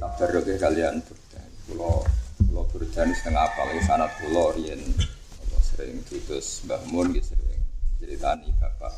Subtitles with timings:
[0.00, 1.40] tabarruk ya kalian Burda.
[1.68, 1.92] Kulo
[2.40, 7.60] kulo ini setengah apa lagi sanat kulo riyen apa sering diutus Mbah Mun gitu sering
[8.00, 8.96] ceritani bapak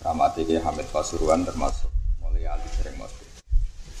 [0.00, 1.92] Ramati Hamid Pasuruan termasuk
[2.24, 3.28] mulai ali sering masuk.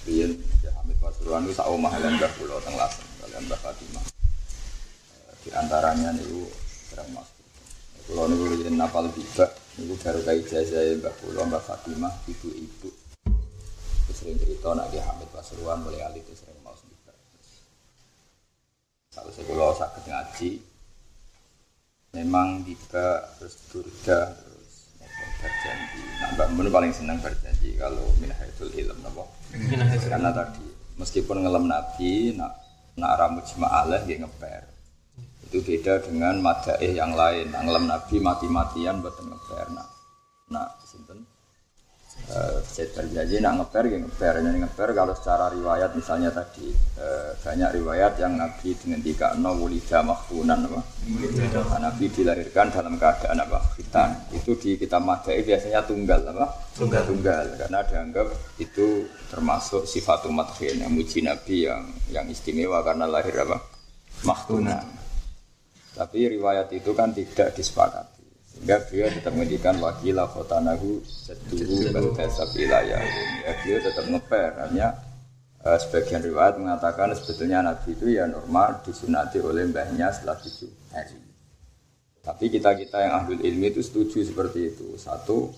[0.08, 0.32] Riyen
[0.64, 2.74] ke Hamid Pasuruan itu omah kalian Mbah kulo teng
[3.20, 4.04] kalian Mbah Fatimah.
[4.08, 6.48] Eh, Di antaranya niku
[6.88, 7.44] sering masuk.
[8.08, 13.03] Kulo niku riyen napal bibak niku baru kai ijazah Mbah kulo Mbah Fatimah ibu-ibu
[14.14, 16.94] sering cerita nak dia Hamid Pasuruan mulai ali itu sering mau sendiri.
[19.14, 20.50] Kalau saya kalau sakit ngaji,
[22.18, 24.90] memang tiba terus durga terus
[25.38, 26.02] berjanji.
[26.18, 29.22] Nah, Mbak Mun paling senang berjanji kalau minahaitul ilm napa.
[30.10, 30.66] Karena tadi
[30.98, 32.58] meskipun ngelem Nabi, nak
[32.98, 34.62] nak ramu jema'alah dia ngeper.
[35.46, 37.54] Itu beda dengan madaih yang lain.
[37.54, 39.66] Nah, ngelem Nabi mati-matian buat ngeper.
[39.74, 39.86] Nah,
[40.50, 41.33] nah sinten
[42.24, 44.88] Eh, berjanji nak ngeper ya ngeper Jadi ngeper.
[44.96, 50.64] Kalau secara riwayat misalnya tadi eh, banyak riwayat yang Nabi dengan tiga no wulida makhunan
[50.64, 50.80] apa?
[51.68, 53.60] Nah, Nabi dilahirkan dalam keadaan apa?
[53.76, 54.16] Khitan.
[54.32, 56.46] Itu di kitab madai biasanya tunggal apa?
[56.72, 57.04] Tunggal.
[57.04, 57.44] Tunggal.
[57.60, 63.60] Karena dianggap itu termasuk sifat umat yang muji Nabi yang yang istimewa karena lahir apa?
[64.24, 65.04] Makhunan
[65.94, 68.13] tapi riwayat itu kan tidak disepakati
[68.54, 73.02] sehingga beliau tetap menghentikan wakilah khotanahu seduhu bangsa wilayah
[73.42, 74.88] ya beliau tetap ngeper artinya
[75.64, 81.18] eh, sebagian riwayat mengatakan sebetulnya Nabi itu ya normal disunati oleh mbahnya setelah tujuh hari.
[82.24, 84.96] Tapi kita kita yang ahli ilmi itu setuju seperti itu.
[84.96, 85.52] Satu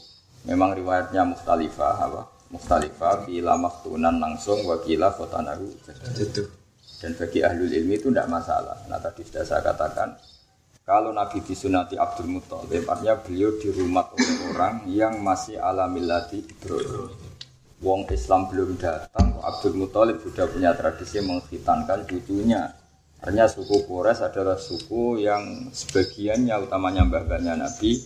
[0.51, 2.23] memang riwayatnya mukhtalifah apa?
[2.51, 5.67] Mukhtalifah bila maktunan langsung wakilah khotanahu
[6.19, 6.47] Itu.
[7.03, 8.79] dan bagi ahlul ilmi itu tidak masalah.
[8.91, 10.15] Nah tadi sudah saya katakan
[10.87, 17.11] kalau Nabi disunati Abdul Muthalib artinya beliau dirumat oleh orang yang masih ala millati Ibrahim.
[17.83, 22.71] Wong Islam belum datang, Abdul Muthalib sudah punya tradisi menghitankan cucunya.
[23.19, 27.99] Artinya suku Quraisy adalah suku yang sebagiannya utamanya mbah-mbahnya Nabi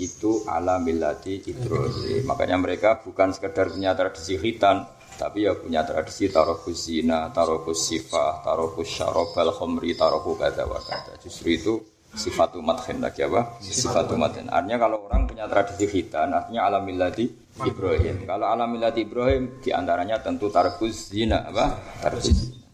[0.00, 2.24] itu ala millati Ibrahim.
[2.24, 4.88] Makanya mereka bukan sekedar punya tradisi khitan,
[5.20, 11.20] tapi ya punya tradisi tarokus zina, tarokus sifah, tarokus syarobal khomri, tarokus kata wa kata.
[11.20, 11.74] Justru itu
[12.16, 13.60] sifat umat lagi apa?
[13.60, 17.28] Sifat umat Artinya kalau orang punya tradisi khitan, artinya ala millati
[17.60, 18.24] Ibrahim.
[18.24, 21.76] Kalau ala millati Ibrahim, di antaranya tentu tarokus zina, apa?
[22.00, 22.64] Tarokus zina.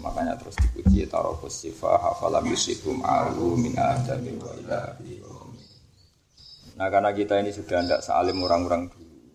[0.00, 4.52] Makanya terus dipuji tarokus sifah, hafalam yusikum alu min adami wa.
[6.80, 9.28] Nah karena kita ini sudah tidak salim orang-orang dulu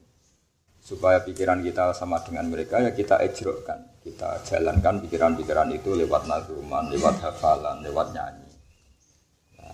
[0.81, 6.89] supaya pikiran kita sama dengan mereka ya kita ejrokkan kita jalankan pikiran-pikiran itu lewat nazuman,
[6.89, 8.44] lewat hafalan, lewat nyanyi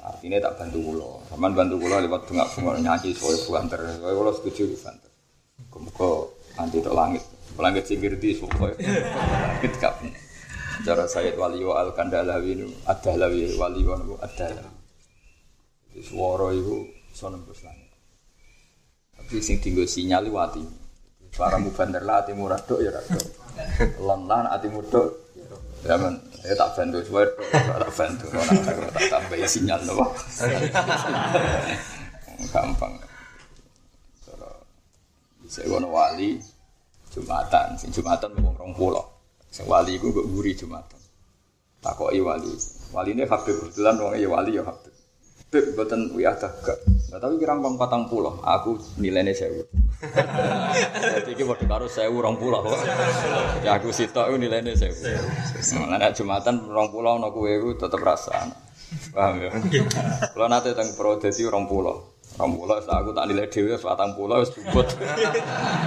[0.01, 4.31] artinya tak bantu kulo sama bantu kulo lewat bengak bengak nyanyi soal buanter soal kulo
[4.33, 5.11] setuju buanter
[5.71, 6.11] kemuka
[6.59, 7.23] nanti ke langit.
[7.59, 10.19] Langit singgir di soal langit punya.
[10.81, 14.79] Cara saya wali wa al kandalawi nu adalawi wali wa nu adalawi
[16.01, 17.91] suara itu sonembus langit.
[19.13, 20.63] Tapi sing tinggal sinyal wati
[21.31, 23.07] Para mubandar lah ati murah ya dok.
[24.03, 25.07] Lon lan ati mudok.
[25.87, 30.05] Men, ya tak bantu suwe tak bantu tak tambah sinyal nopo.
[32.53, 32.93] Gampang.
[35.45, 36.39] Bisa ngono wali
[37.11, 39.51] Jumatan, sing Jumatan wong 20.
[39.51, 41.01] Sing wali iku kok guri Jumatan.
[41.83, 42.55] Takoki wali.
[42.95, 44.90] Wali ini Habib kebetulan wong ya wali ya Habib.
[45.51, 46.79] Beb, buatan wiyah gak.
[47.11, 49.67] Nah, tapi kira ngkong patang pulau, aku nilainya sewu.
[51.19, 52.63] Jadi ini waktu karo sewu rong pulau.
[53.59, 54.95] Ya aku sitok itu nilainya sewu.
[55.91, 58.47] Nah, jumatan rong pulau, no kue itu tetap rasa.
[59.11, 59.51] Paham ya?
[60.31, 61.99] Kalau nanti tentang pro jadi rong pulau.
[62.39, 64.87] Rong pulau, aku tak nilai dewi, patang pulau, wis bubut.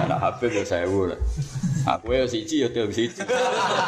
[0.05, 1.09] Anak habis ya sewu.
[1.89, 3.17] Aku ya siji ya dia siji.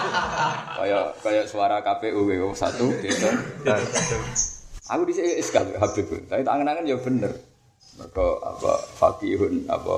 [0.78, 3.30] Kayak kayak suara KPU ya satu, gitu.
[4.88, 7.32] Aku di sini sekali Habib, tapi tangan-tangan ya bener.
[7.98, 9.96] Mereka apa fakihun apa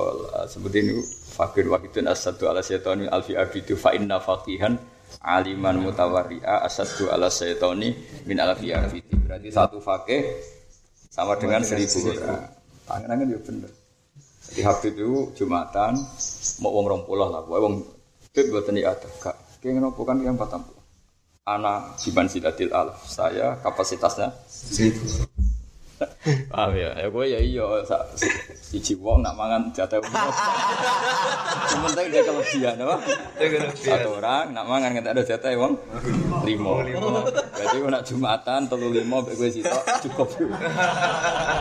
[0.48, 0.94] seperti ini
[1.36, 4.72] fakir wahidun asadu ala syaitani alfi abidu fa inna fakihan
[5.20, 7.92] aliman mutawarri'a asadu ala syaitani
[8.24, 9.20] min alfi abidu.
[9.28, 10.26] Berarti satu fakih
[11.12, 12.48] sama dengan seribu orang.
[12.88, 13.70] Tangan-tangan ya bener.
[14.50, 15.92] Jadi Habib itu Jumatan
[16.64, 17.84] mau wong rong pulau lah, wong
[18.32, 19.60] Habib buat ini ada kak.
[19.60, 20.79] Kayak ngono kan yang pulau.
[21.50, 25.02] Anak Jiban Sidatil Alf, saya kapasitasnya seribu.
[26.48, 26.96] Paham ya?
[26.96, 27.66] Ya gue ya iya
[28.56, 30.16] siji wong nak mangan jatah penting
[32.08, 32.96] dia kelebihan apa?
[33.76, 35.76] Satu orang nak mangan nggak ada jatah wong
[36.46, 36.80] limo.
[36.86, 40.40] Berarti gue nak jumatan telu limo gue sitok cukup.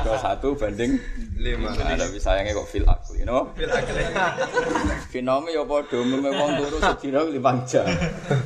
[0.05, 0.95] Dua satu banding
[1.39, 1.71] Lima.
[1.71, 3.55] Tapi sayangnya kok fil akli, no?
[3.55, 4.03] Fil akli.
[5.07, 7.87] Finome ya padha umumnya wong turu sedina limang jam.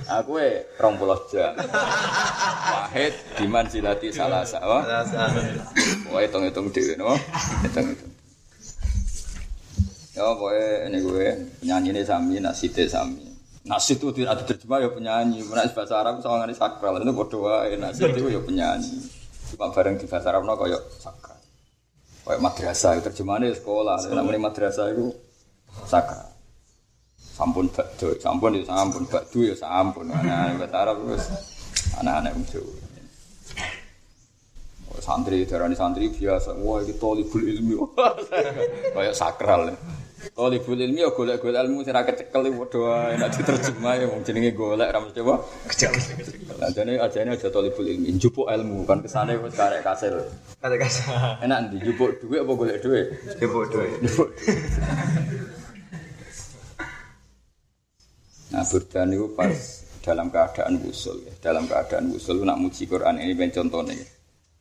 [0.05, 1.57] Aku e 20 jam.
[2.69, 4.61] Wahid diman silati salasa.
[4.61, 4.85] Oh.
[4.85, 5.25] Rasa.
[6.13, 7.17] Wah, hitung-hitung dhewe, no?
[7.65, 8.13] Hitung-hitung.
[10.13, 11.27] Ya, pokoknya ini gue
[11.65, 13.25] penyanyi ini sami, nasite sami.
[13.63, 15.39] Nasid itu tidak diterjemah ya penyanyi.
[15.47, 17.73] Menak bahasa Arab soal ngani sakral itu bodoh wae.
[17.79, 19.01] Nasid itu ya penyanyi.
[19.49, 21.22] Cuma bareng di bahasa Arab no kayak sakral.
[22.23, 23.95] Kayak madrasah itu terjemahannya sekolah.
[24.15, 25.11] Namanya madrasah itu
[25.83, 26.31] sakral.
[27.33, 30.05] Sampun bakdo, sampun ya sampun bakdo ya sampun.
[30.07, 31.25] Nah, bahasa Arab terus
[31.99, 32.61] anak-anak itu.
[35.03, 36.55] Santri darani santri biasa.
[36.63, 37.75] Wah, iki tolibul ilmi.
[38.95, 39.75] Kayak sakral.
[40.31, 44.55] Tolibul ilmi ya golek-golek ilmu sing ra kecekel padha wae nek diterjemah ya wong jenenge
[44.55, 45.35] golek ra mesti apa.
[46.63, 50.15] Nah, jane ajane aja tolibul ilmi, njupuk ilmu kan kesane wis karek kasil.
[50.63, 51.43] Kata kata.
[51.43, 53.07] Enak ndi njupuk dhuwit apa golek dhuwit?
[53.35, 53.67] Njupuk.
[58.53, 59.57] Nah, burdan itu pas
[60.05, 61.33] dalam keadaan wusul ya.
[61.41, 64.07] Dalam keadaan wusul nak muji Quran ini ben contohnya ya.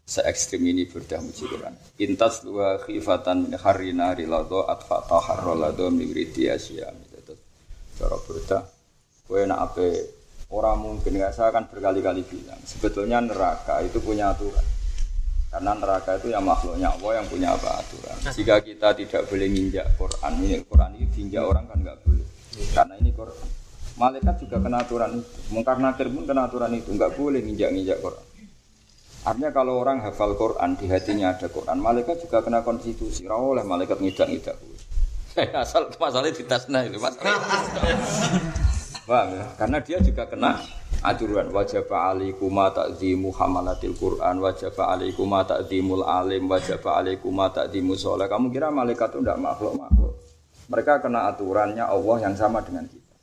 [0.03, 1.75] Se ekstrim ini burdah muji Quran.
[2.03, 6.95] Intas dua khifatan min harina rilado atfa taharrolado migridi asyam.
[7.15, 7.39] Itu
[7.97, 8.63] cara burdah.
[9.25, 10.23] Kowe nak ape
[10.53, 14.63] orang mungkin nggak saya akan berkali-kali bilang sebetulnya neraka itu punya aturan
[15.49, 19.87] karena neraka itu yang makhluknya Allah yang punya apa aturan jika kita tidak boleh nginjak
[19.97, 22.29] Quran ini Quran ini diinjak orang kan nggak boleh
[22.77, 23.49] karena ini Quran
[23.97, 28.25] malaikat juga kena aturan itu mungkar nakir pun kena aturan itu nggak boleh nginjak-nginjak Quran
[29.23, 33.27] artinya kalau orang hafal Quran di hatinya ada Quran malaikat juga kena konstitusi.
[33.27, 34.57] Ora oleh malaikat ngidak-ngidak.
[35.63, 37.41] Asal masalahnya di tasnya itu masalah
[39.09, 39.45] Paham ya?
[39.59, 40.63] Karena dia juga kena
[41.03, 48.31] aturan wajib alaikuma ta'zimu hamalatil Quran wajib alaikuma ta'zimul alim wajib alaikuma ta'zimu soleh.
[48.31, 50.15] Kamu kira malaikat itu tidak makhluk makhluk
[50.73, 53.17] mereka kena aturannya Allah yang sama dengan kita.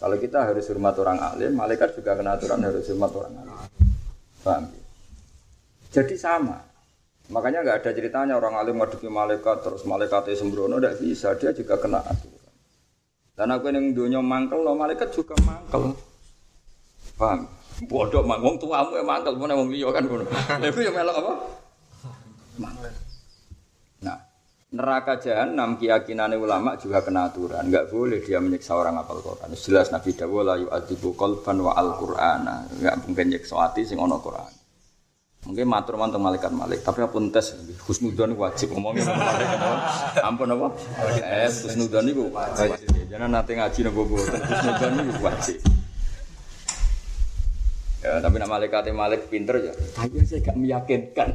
[0.00, 3.56] Kalau kita harus hormat orang alim malaikat juga kena aturan harus hormat orang alim.
[4.44, 4.79] Paham ya?
[5.90, 6.58] Jadi sama
[7.30, 11.78] makanya nggak ada ceritanya orang alim ngadepi malaikat terus malaikatnya sembrono tidak bisa dia juga
[11.78, 12.40] kena aturan
[13.40, 15.96] dan aku yang dunia mangkel, lo malaikat juga mangkel.
[17.16, 17.48] Paham?
[17.88, 20.28] Bodoh mang, wong tuamu ya mangkel, mana wong liya kan ngono.
[20.28, 21.32] Lha ya melok apa?
[22.60, 22.92] Mangkel.
[24.04, 24.20] Nah,
[24.76, 27.64] neraka jahanam keyakinannya ulama juga kena aturan.
[27.64, 29.56] Enggak boleh dia menyiksa orang apal Quran.
[29.56, 32.68] Jelas Nabi Dawud la yu'adzibu qalban wa al-Qur'ana.
[32.76, 34.59] Enggak mungkin nyiksa hati sing ono Quran.
[35.40, 37.56] Mungkin matur mantung malaikat malik, tapi apa tes
[37.88, 39.60] husnudon wajib ngomongin sama malaikat?
[40.20, 40.68] Ampun apa?
[41.16, 42.88] Eh, husnudon itu wajib.
[43.08, 44.20] Jangan nanti ngaji nopo bobo.
[44.20, 45.56] Husnudon itu wajib.
[48.00, 49.72] Ya, tapi nama malaikat malik pinter ya.
[49.76, 51.28] Tapi saya gak meyakinkan.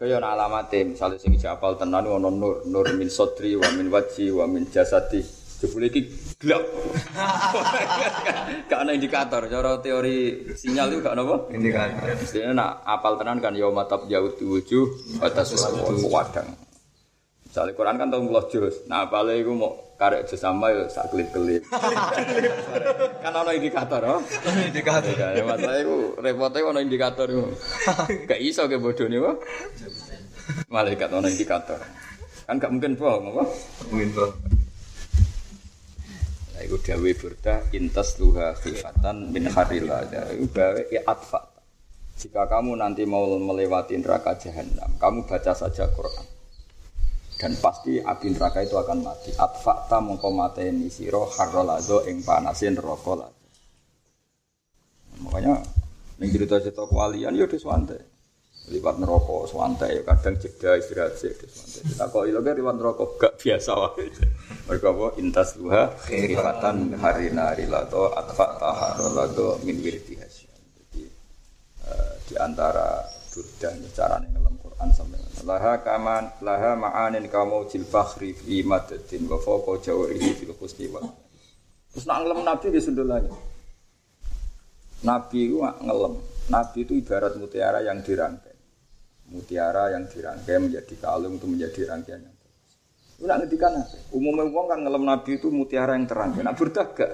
[0.00, 4.32] Kaya ana alamate, misalnya sing japal tenan ono nur, nur min sodri wa min waji
[4.32, 5.41] wa min jasati.
[5.62, 6.10] Jebule iki
[6.42, 6.66] gelap.
[8.66, 9.46] Gak ada indikator.
[9.46, 11.54] Cara teori sinyal itu gak apa?
[11.54, 12.18] Indikator.
[12.18, 14.90] Mestinya nak apal tenan kan ya matab jauh wujuh
[15.22, 15.54] atas
[16.02, 16.50] wadang.
[17.46, 18.82] Misalnya Quran kan tahu mulah juz.
[18.90, 21.62] Nah apalnya itu mau karek juz sama ya sak kelip kelip.
[23.22, 24.20] kan ada indikator, oh?
[24.50, 25.14] Indikator.
[25.14, 27.44] Ya, masalah itu repotnya ada indikator itu.
[28.26, 29.36] Gak iso ke bodoh nih, wah.
[30.72, 31.78] Malaikat ada indikator.
[32.48, 33.44] Kan gak mungkin bohong, apa?
[33.92, 34.32] Mungkin bang.
[36.62, 40.06] Itu dawe burda intas luha khifatan min harila.
[40.32, 41.40] Itu bawa atfa.
[42.12, 46.26] Jika kamu nanti mau melewati neraka jahanam, kamu baca saja Quran.
[47.40, 49.34] Dan pasti api neraka itu akan mati.
[49.34, 53.26] Atfakta mongko mateni siro harrolado ing panasin rokok
[55.22, 55.58] Makanya
[56.22, 57.66] ning cerita-cerita kewalian ya wis.
[58.70, 60.02] Liwat neraka santai ya.
[60.06, 61.82] Kadang jeda istirahat sih santai.
[61.82, 63.04] Kita kok iloge liwat neraka.
[63.18, 63.72] Gak biasa.
[63.74, 64.06] Wae.
[64.70, 65.06] Mereka apa?
[65.18, 71.02] Intas duha khifatan harina rilato atfakta harrolado min wirdi Jadi
[71.82, 73.02] eh, di antara
[73.32, 79.40] burdah carane ngelem Quran sampai laha kaman laha ma'anin kamu jil fakhri fi madadin wa
[79.40, 81.00] fawqa jawrihi fil husni wa
[81.88, 83.32] terus nak ngelem nabi di sundulanya
[85.02, 86.14] nabi itu ngelem.
[86.42, 88.51] Nabi itu ibarat mutiara yang dirangkai
[89.32, 92.36] mutiara yang dirangkai menjadi kalung itu menjadi rangkaian yang
[93.16, 93.72] itu nak ngedikan
[94.12, 97.12] umumnya uang kan ngelem nabi itu mutiara yang terangkai nak burdah gak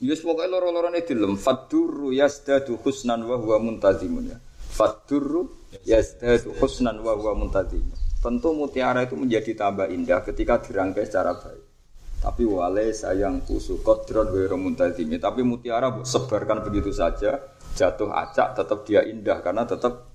[0.00, 4.38] Yus pokoknya loro-lorone dilem fadurru yasdadu husnan wa huwa muntazimun ya
[4.70, 5.50] Fadurru
[5.82, 7.84] yazdadu husnan wa huwa muntazim.
[8.22, 11.64] Tentu mutiara itu menjadi tambah indah ketika dirangkai secara baik.
[12.20, 15.10] Tapi wale sayang kusu kodron wa muntazim.
[15.18, 17.42] Tapi mutiara sebarkan begitu saja,
[17.74, 20.06] jatuh acak tetap dia indah karena tetap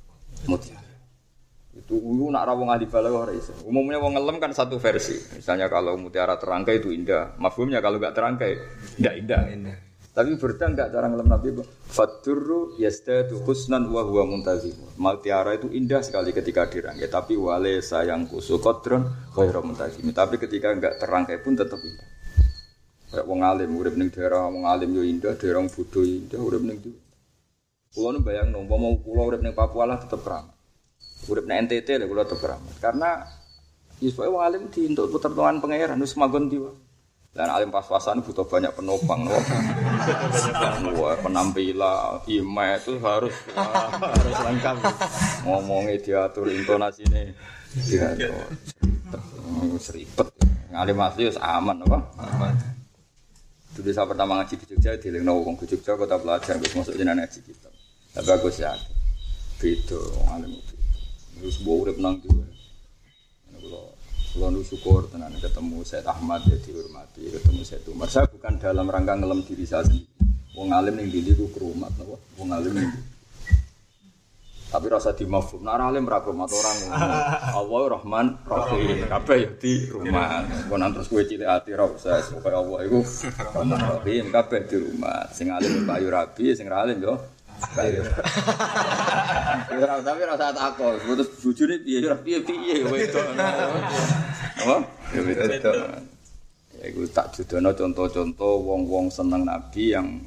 [0.48, 0.85] mutiara.
[1.76, 3.52] Itu uyu nak rawong ahli balaghah ora iso.
[3.68, 5.20] Umumnya wong ngelem kan satu versi.
[5.36, 7.36] Misalnya kalau mutiara terangkai itu indah.
[7.36, 8.52] Mafhumnya kalau enggak terangkai
[8.96, 9.42] enggak indah.
[9.52, 9.78] Indah.
[10.16, 11.48] Tapi berita enggak cara ngelem Nabi
[11.92, 14.72] Faturru yastadu husnan wa huwa muntazim.
[14.96, 19.04] Mutiara itu indah sekali ketika dirangkai, tapi wale sayang kusu qadron
[19.36, 20.08] ghairu muntazim.
[20.16, 22.08] Tapi ketika enggak terangkai pun tetap indah.
[23.12, 26.64] Kayak wong alim urip ning daerah wong alim yo indah, daerah wong bodho indah urip
[26.64, 26.80] ning.
[27.92, 30.55] Kulo nu bayang nang umpama kulo urip ning Papua lah tetep keramat.
[31.26, 32.76] Urip ning NTT lho tetep keramat.
[32.78, 33.26] Karena
[34.04, 36.72] Yusuf wong alim di untuk pertemuan pangeran wis magon diwa.
[37.36, 39.36] Dan alim pas-pasan butuh banyak penopang loh.
[40.96, 44.76] Wah, penampilan, image itu harus wah, harus lengkap.
[45.44, 47.28] Ngomongnya diatur intonasinya
[47.76, 48.40] diatur.
[49.84, 50.32] Seribet.
[50.72, 52.00] Ngalim asli wis aman apa?
[52.24, 52.56] Aman.
[53.76, 57.12] Dulu saya pertama ngaji di Jogja, di Lengno, wong Jogja, kota pelajar, gue masuk jenah
[57.20, 57.68] ngaji kita.
[58.16, 58.48] Tapi aku
[59.60, 60.75] beda, wong alim itu.
[61.36, 62.32] Terus bawa urip nang tuh.
[63.56, 63.92] Kalau
[64.36, 68.12] kalau nu syukur tenan ketemu Said Ahmad ya dihormati, ketemu Said Umar.
[68.12, 70.12] Saya bukan dalam rangka ngelem diri saya sendiri.
[70.56, 72.16] Wong alim ning dili ku kerumat, napa?
[72.40, 72.88] Wong alim ndi?
[74.72, 76.80] Tapi rasa dimafhum, nah alim ra orang.
[77.56, 80.44] Allah Rahman Rahim, kabeh ya di rumah.
[80.68, 83.00] Kok nang terus kowe cilik ati ra usah, pokoke Allah iku
[83.40, 85.32] Rahman Rahim, kabeh di rumah.
[85.32, 87.35] Sing alim Bayu Rabi, sing ra alim yo Bayu.
[89.76, 93.28] Ora tapi rasa takut, terus bojone piye ora piye-piye wedok.
[93.36, 94.78] Apa?
[95.16, 95.76] Ya wedok.
[96.76, 100.20] Ya iku tak judono contoh-contoh wong-wong seneng Nabi yang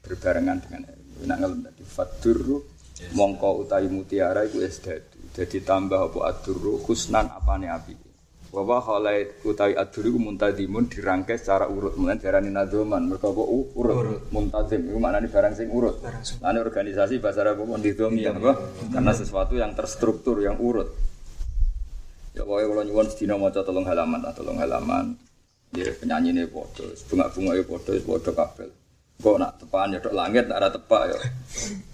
[0.00, 0.82] berbarengan dengan.
[1.20, 2.64] Nak ngelem tadi fadurru
[3.12, 5.20] mongko utawi mutiara iku esdadu.
[5.36, 8.09] Jadi tambah apa adurru husnan apane api.
[8.50, 11.94] Wa khalait utawi adurru iku muntadimun dirangkai secara urut.
[11.94, 13.06] Mulane diarani nadzoman.
[13.06, 14.26] Mergo apa u- urut.
[14.34, 16.02] Muntazim iku maknane barang sing urut.
[16.42, 18.34] Lane organisasi bahasa Arab apa ndidhomi ya?
[18.90, 20.90] Karena sesuatu yang terstruktur, yang urut.
[22.34, 25.14] Ya pokoknya kalau nyuwun sedina maca tolong halaman, ah, tolong halaman.
[25.70, 28.70] Ya penyanyi ini podo, bunga-bunga ya podo, ya podo kabel.
[29.22, 31.18] Kok nak tepaan ya dok langit, nak ada tepak ya.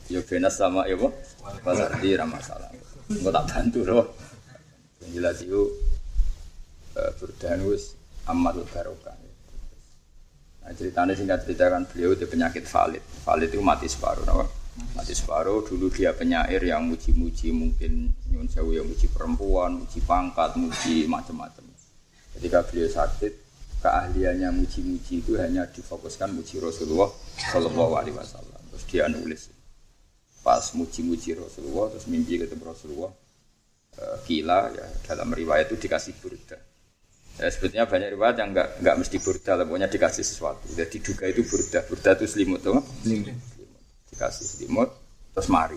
[0.08, 1.08] Ya benas sama ya apa?
[1.60, 2.72] Pasar di masalah.
[3.12, 4.06] Enggak tak bantu loh.
[5.04, 5.62] Yang jelas itu
[6.96, 7.92] eh, berdan wis
[8.26, 9.14] amat barokah.
[10.66, 12.98] Nah, ceritanya singkat ceritakan beliau itu penyakit valid.
[13.22, 14.50] Valid itu mati separuh, apa?
[14.98, 15.62] Mati separuh.
[15.62, 21.62] Dulu dia penyair yang muji-muji mungkin nyun sewu yang muji perempuan, muji pangkat, muji macam-macam.
[22.34, 23.32] Ketika beliau sakit,
[23.78, 28.60] keahliannya muji-muji itu hanya difokuskan muji Rasulullah Shallallahu Alaihi Wasallam.
[28.74, 29.46] Terus dia nulis
[30.42, 33.14] pas muji-muji Rasulullah, terus mimpi ketemu Rasulullah.
[33.96, 36.58] Eh, Kila ya dalam riwayat itu dikasih burda.
[37.36, 40.64] Ya, sebetulnya banyak riwayat yang enggak enggak mesti burda, pokoknya dikasih sesuatu.
[40.72, 42.80] Jadi diduga itu burda, burda itu selimut tuh.
[43.04, 43.36] Selimut.
[44.08, 44.88] Dikasih selimut,
[45.36, 45.76] terus mari.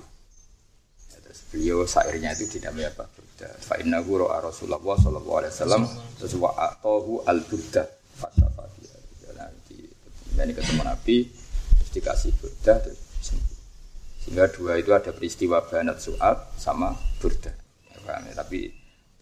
[1.11, 3.11] Ya, terus beliau sairnya itu dinamai apa?
[3.11, 3.51] Burda.
[3.59, 5.83] Fa innahu ra'a Rasulullah sallallahu alaihi wasallam
[6.15, 7.83] terus wa atahu al burda.
[8.79, 8.95] Dia.
[9.27, 9.83] Ya, nanti
[10.39, 11.27] ini ketemu Nabi
[11.75, 13.57] terus dikasih burda terus sembuh.
[14.23, 17.51] Sehingga dua itu ada peristiwa banat su'ab sama burda.
[17.91, 18.39] Ya, paham ya?
[18.39, 18.78] Tapi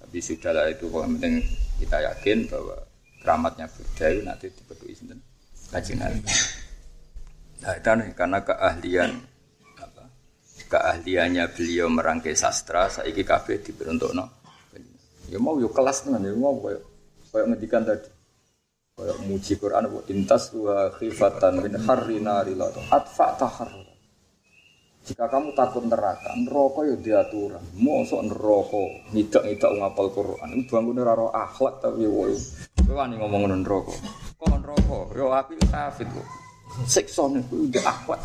[0.08, 1.44] tapi sudahlah itu yang penting
[1.84, 2.80] kita yakin bahwa
[3.20, 5.20] keramatnya burda itu nanti dipedui sinten
[6.00, 6.24] Nabi.
[7.60, 9.12] Nah, itu nih, karena keahlian
[9.76, 10.08] apa?
[10.72, 14.32] Keahliannya beliau merangkai sastra saiki kabeh dibentukno.
[15.28, 16.80] Ya mau yo kelas tenan ya mau koyo
[17.28, 18.08] koyo ngedikan tadi.
[18.96, 22.56] Koyo muji Quran wa intas wa khifatan min harri nari
[22.96, 23.87] atfa tahar.
[25.08, 27.64] Jika kamu takut neraka, neraka ya diaturan.
[27.80, 28.84] Mosok neraka
[29.16, 30.48] ngidak-ngidak ngapal Quran.
[30.52, 32.36] Itu bangun ora ro akhlak tapi woy.
[32.84, 33.96] Kowe wani ngomong ngono neraka.
[34.36, 35.00] Kok neraka?
[35.16, 36.28] Yo api kafir kok.
[36.92, 38.20] Siksa niku nggak akhlak.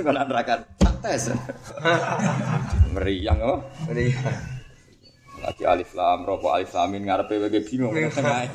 [0.00, 0.64] Kok neraka
[1.04, 1.28] tes.
[2.96, 3.56] Meriang apa?
[3.92, 4.04] Ini
[5.36, 8.48] Lagi alif lam, rokok alif lamin ngarepe wege bingung tengah.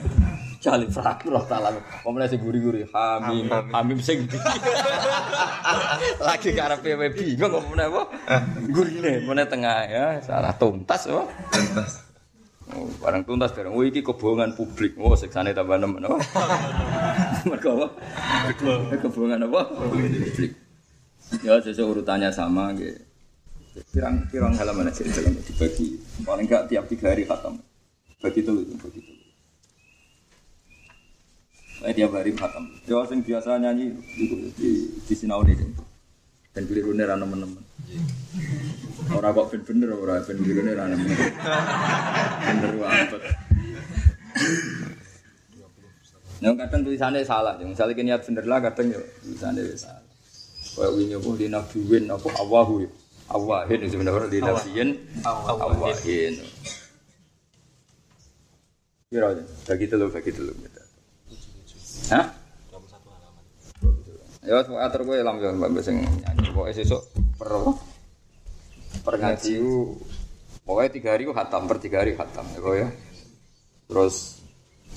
[0.70, 1.74] Alif lam roh taala.
[2.06, 4.30] Pemene sing guri-guri hamim, hamim sing?
[6.28, 8.02] Lagi ngarepe wege bingung kok meneh apa?
[8.70, 11.26] Gurine meneh tengah ya, salah tuntas apa?
[11.50, 11.92] tuntas.
[12.72, 13.74] Oh, barang tuntas barang.
[13.74, 14.96] Oh, iki kebohongan publik.
[15.02, 16.18] Oh, siksane tambah nemen apa?
[17.50, 17.88] Mergo apa?
[19.02, 19.62] Kebohongan apa?
[19.66, 20.56] Publik.
[21.42, 23.02] Ya, sesuai urutannya sama gitu.
[23.96, 25.96] Pirang pirang halaman aja dalam dibagi
[26.28, 27.56] paling enggak tiap tiga hari khatam.
[28.20, 29.21] Bagi dulu, bagi dulu.
[31.82, 32.70] Eh tiap hari khatam.
[32.86, 34.70] Ya, sing biasa nyanyi itu di
[35.02, 35.58] di sinau nih.
[36.52, 37.64] Dan pilih runner ana teman-teman.
[39.12, 41.10] Ora kok ben bener ora ben birone ra nemen.
[42.46, 43.02] Bener wae.
[46.42, 50.04] Yang kadang tulisannya salah, misalnya kini niat bener lah kadang yo tulisannya salah.
[50.72, 52.90] Kayak wingi apa di Nabi Win apa Awahu ya.
[53.32, 54.90] Awahin sebenarnya di nafiyin
[55.24, 56.34] awahin.
[59.12, 60.56] Kira aja, bagi telu, bagi telu.
[62.10, 62.26] Hah?
[64.42, 66.50] Ya, semua atur gue lam ya, mbak sing nyanyi.
[66.50, 67.06] Pokoknya sesuk
[67.38, 67.78] per
[69.06, 69.62] per ngaji
[70.66, 72.90] pokoknya tiga hari ku hatam, per tiga hari hatam ya kok ya.
[73.86, 74.42] Terus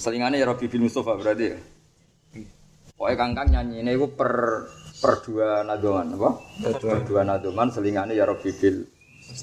[0.01, 1.59] selingannya ya Robi bin Mustafa berarti ya.
[2.97, 4.33] Pokoknya kangkang nyanyi ini ku per
[5.05, 6.31] per dua nadoman apa?
[6.65, 8.81] Per dua nadoman selingannya ya Robi bin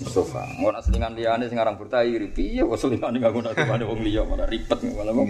[0.02, 0.50] Mustafa.
[0.58, 4.82] Ngono selingan liane sing aran bertai piye kok selingane nganggo nadomane wong liya malah ribet
[4.98, 5.30] malah wong.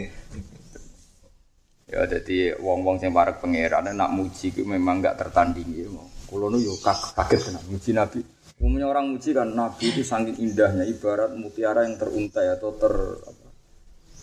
[1.92, 5.92] Ya jadi wong-wong sing parek pangeran nak muji ku memang enggak tertandingi.
[6.24, 8.24] Kulo nu yo kaget tenan muji Nabi.
[8.64, 12.96] Umumnya orang muji kan Nabi itu saking indahnya ibarat mutiara yang teruntai atau ter
[13.28, 13.48] apa,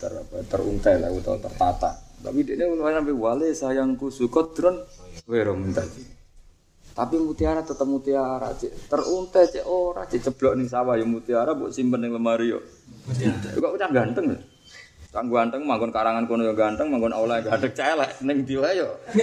[0.01, 1.91] ter apa, teruntai lah atau tertata.
[2.25, 4.81] Tapi dia ini sampai wale sayangku sukotron
[5.29, 6.17] wero muntaji.
[6.97, 11.69] Tapi mutiara tetap mutiara, cek teruntai cek ora, cek ceblok nih sawah ya mutiara buat
[11.69, 12.59] simpen ning lemari yo.
[13.55, 14.39] Kok udah ganteng ya?
[15.09, 18.93] Kang ganteng manggon karangan kono yo ganteng, manggon aula ganteng celek ning ndi wae yo.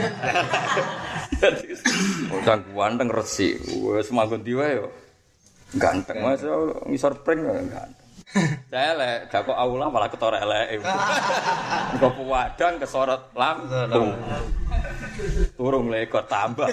[2.46, 3.54] Kang ganteng resi,
[3.86, 4.90] wis manggon ndi wae yo.
[5.78, 6.42] Ganteng mas
[6.90, 8.06] ngisor pring ganteng.
[8.72, 10.82] Celek, gak kok aula malah ketor elek.
[12.02, 14.12] Kok pewadang kesorot lampung.
[15.56, 16.68] Turung lekot tambah.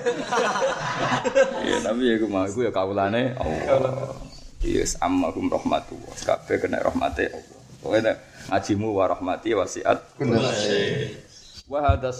[1.63, 4.11] Iya, tapi ya mau gue ya kaulane Allah.
[4.59, 6.15] Yes, ammakum rahmatullah.
[6.25, 7.59] Kabeh kena rahmate Allah.
[7.79, 8.13] Pokoknya
[8.49, 9.99] ngajimu wa rahmati wasiat
[11.63, 12.11] wa hadha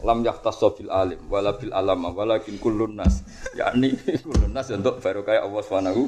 [0.00, 3.20] lam yahtassu bil alim wala bil alama walakin kullun nas.
[3.52, 3.92] Yakni
[4.24, 6.02] kullun nas untuk baru kayak Allah Subhanahu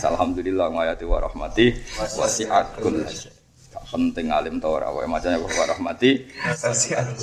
[0.00, 1.66] alhamdulillah ngayati wa rahmati
[2.00, 3.04] wasiat kull
[3.88, 6.28] penting alim ta ora wae macane wa rahmati
[6.64, 7.20] Wasiat.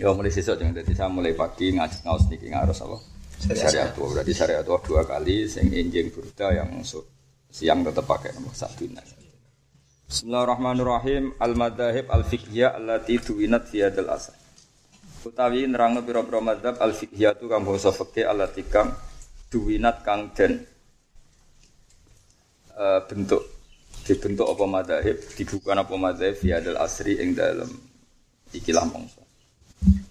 [0.00, 2.96] Ya mulai sesuk jangan jadi saya mulai pagi ngaji ngaos niki ngaros apa?
[3.40, 6.72] Syariat tua berarti syariat tua dua kali sing enjing burda yang
[7.52, 9.19] siang tetap pakai nomor satu nah.
[10.10, 14.34] Bismillahirrahmanirrahim Al madahib al fiqhiyah allati tuwinat fi hadal asal.
[15.22, 18.90] Utawi nerangno pira-pira madzhab al fiqhiyah tu kang basa fikih allati kang
[19.54, 20.66] tuwinat kang den
[22.74, 23.38] eh, bentuk
[24.02, 27.70] dibentuk apa madahib dibukukan apa madahib fi hadal asri ing dalam
[28.50, 29.22] ikilah mongso.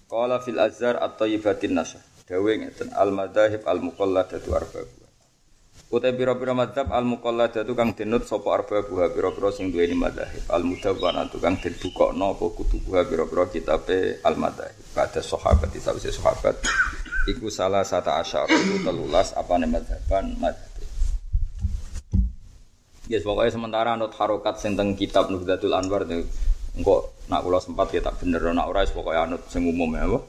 [0.08, 2.00] Qala fil azhar at-thayyibatin nasyah.
[2.24, 4.99] Dawe ngeten al madahib al muqalladatu arba'u.
[5.90, 10.30] Utai pira-pira madhab al muqalladatu kang denut sapa arba'u pira-pira sing duweni madhab.
[10.46, 14.70] Al mudawwanatu kang den bukokno apa kutubuha pira-pira kitabe al madhab.
[14.94, 16.62] Kada sahabat sawise sahabat
[17.26, 20.70] iku salah sata asyara itu telulas apane madhaban madhab.
[23.10, 27.98] Yes, pokoknya sementara anut harokat sing teng kitab Nuhdatul Anwar engko nak kula sempat ya
[27.98, 30.22] tak bener nak ora wis pokoke anut sing umum ya apa?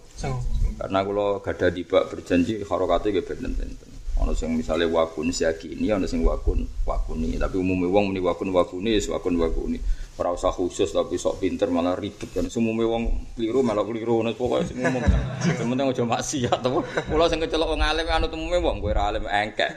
[0.82, 3.91] Karena kula gada tiba berjanji harokate nggih benten-benten.
[4.22, 7.42] Ono sing misale wakun siaki ini, ono sing wakun wakuni.
[7.42, 9.82] Tapi umumnya wong muni wakun wakuni, wakun wakuni.
[10.22, 12.46] Ora usah khusus tapi sok pinter malah ribet kan.
[12.46, 13.04] Umumnya wong
[13.34, 15.02] keliru malah keliru nek pokoke sing umum.
[15.42, 16.86] Sing penting aja maksiat to.
[17.10, 19.74] Kula sing kecelok wong alim anut umumnya wong kowe ora alim engkek.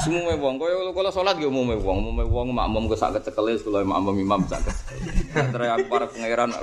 [0.00, 3.84] Semua wong kowe kula salat nggih umumnya wong, umumnya wong makmum ke sak kecekele kula
[3.84, 5.04] makmum imam sak kecekele.
[5.36, 6.56] Antara aku para pangeran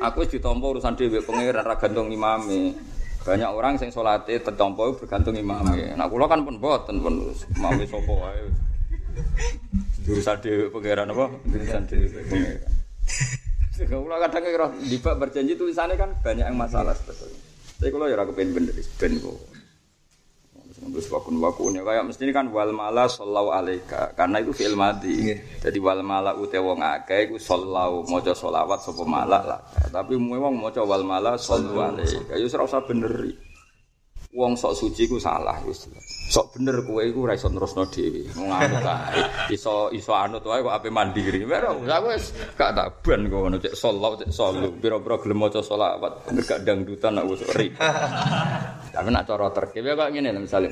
[0.00, 2.72] aku wis ditampa urusan dhewe pangeran ra gantung imame.
[3.20, 5.92] Banyak orang sing salate tertampa bergantung imame.
[5.92, 8.48] Nah kula kan pun boten pun imame sapa wae.
[10.08, 11.26] Urusan dhewe pangeran apa?
[11.44, 12.20] Urusan dhewe.
[13.80, 17.36] Kula kadang kira dibak berjanji tulisannya kan banyak yang masalah sebetulnya.
[17.80, 19.36] Tapi kalau ya ora kepen bener ben kok.
[20.80, 24.72] Terus wakun wakun ya kayak mesti ini kan wal mala sallallahu alaika karena itu fi'il
[24.72, 25.36] madi.
[25.60, 29.60] Jadi wal mala ute wong akeh iku sallallahu maca selawat sapa mala lah.
[29.92, 32.32] Tapi umume wong maca wal mala sallallahu alaika.
[32.32, 33.49] Ya ora usah beneri.
[34.30, 35.90] Wong sok suci ku salah wis.
[36.30, 38.30] Sok bener kowe iku ora iso nerusno dhewe.
[38.38, 39.50] Wong anut ae.
[39.50, 41.42] Iso iso anut wae kok ape mandiri.
[41.42, 44.70] Ora aku wis gak tak ban kok ngono cek sallallahu cek sallu.
[44.78, 46.30] Pira-pira gelem maca selawat.
[46.46, 47.74] Gak dangdutan aku wis ri.
[48.94, 50.70] Tapi nak cara terkib ya kok ngene misalnya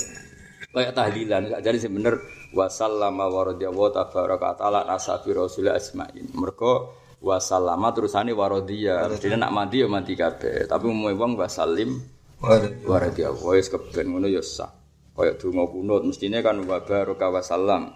[0.68, 2.14] kayak tahlilan gak jadi sih bener
[2.54, 10.14] wa tabaraka taala nasabi rasul asmain mergo wasallama terusane waradya dene nak mandi ya mandi
[10.14, 11.98] kabeh tapi umume wong wasallim
[12.40, 14.70] waradya wa wis keben ngono ya sah.
[15.18, 17.90] Kaya donga kunut mestine kan wa baraka wasallam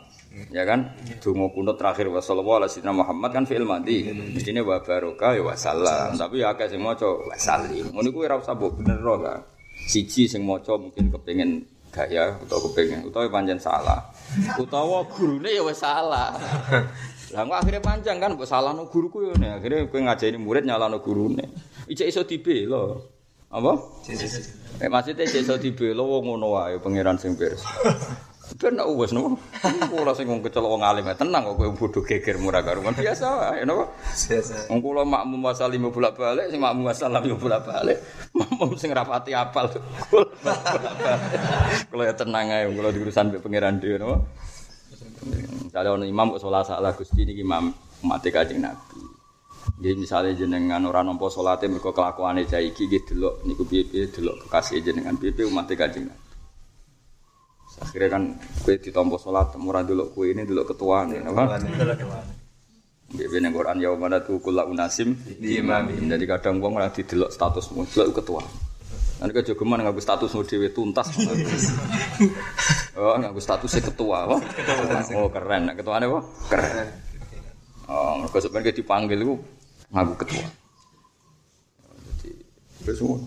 [0.50, 0.90] ya kan?
[1.22, 4.10] Donga kunut terakhir wa sallallahu alaihi wasallam Muhammad kan fi'il madi.
[4.10, 8.58] Mestine wa baraka ya wasallam tapi ya akeh sing maca wasallim ngono iku ora usah
[8.58, 9.46] mbok bener kan
[9.86, 11.62] siji sing maca mungkin kepengin
[11.94, 14.02] gaya utawa kepengin utawa pancen salah.
[14.58, 16.34] Utawa gurune ya wis salah.
[17.32, 21.48] Lah kok akhirnya panjang kan mbok salahno guruku yo akhirnya kowe ngajeni murid nyalano gurune.
[21.86, 23.12] Ijek iso dibelo
[23.52, 23.72] Apa?
[24.80, 27.68] Eh maksudnya iso dibela wong ngono wae pangeran sing pirsa.
[28.56, 29.36] Ben nak wis no.
[29.92, 33.92] Kula sing kecelok wong alim tenang kok kowe bodho geger murah karuan biasa wae napa.
[34.08, 34.72] Biasa.
[34.72, 38.00] Wong kula makmum wasal lima bolak-balik sing makmum wasal lima bolak-balik.
[38.32, 39.68] Makmum sing rapati apal.
[41.92, 44.16] Kula ya tenang ae kula diurusan mbek pangeran dhewe napa.
[45.72, 47.68] Kalau ono imam kok salat salah Gusti niki imam
[48.00, 49.01] umat Kanjeng Nabi.
[49.82, 54.46] Nggih misale jenengan ora nampa salate mergo kelakuane cah iki nggih delok niku piye-piye delok
[54.46, 56.22] kekasih jenengan piye-piye umat Kanjeng Nabi.
[57.82, 58.22] Akhirnya kan
[58.62, 61.58] kue ditompo sholat, murah dulu kue ini dulu ketua nih, apa?
[63.10, 65.18] Bibi yang Quran ya mana tuh kula unasim.
[65.18, 68.42] Jadi kadang gua malah didelok statusmu, delok ketua.
[69.18, 71.10] Nanti juga mana ngaku statusmu dewi tuntas.
[72.94, 74.36] oh ngaku statusnya ketua, apa?
[75.18, 76.20] Oh keren, nah, ketuanya apa?
[76.54, 76.86] Keren.
[77.90, 79.34] Oh, mereka sebenarnya dipanggil itu
[79.92, 80.46] ngaku ketua.
[82.18, 82.30] Jadi,
[82.82, 83.18] itu semua.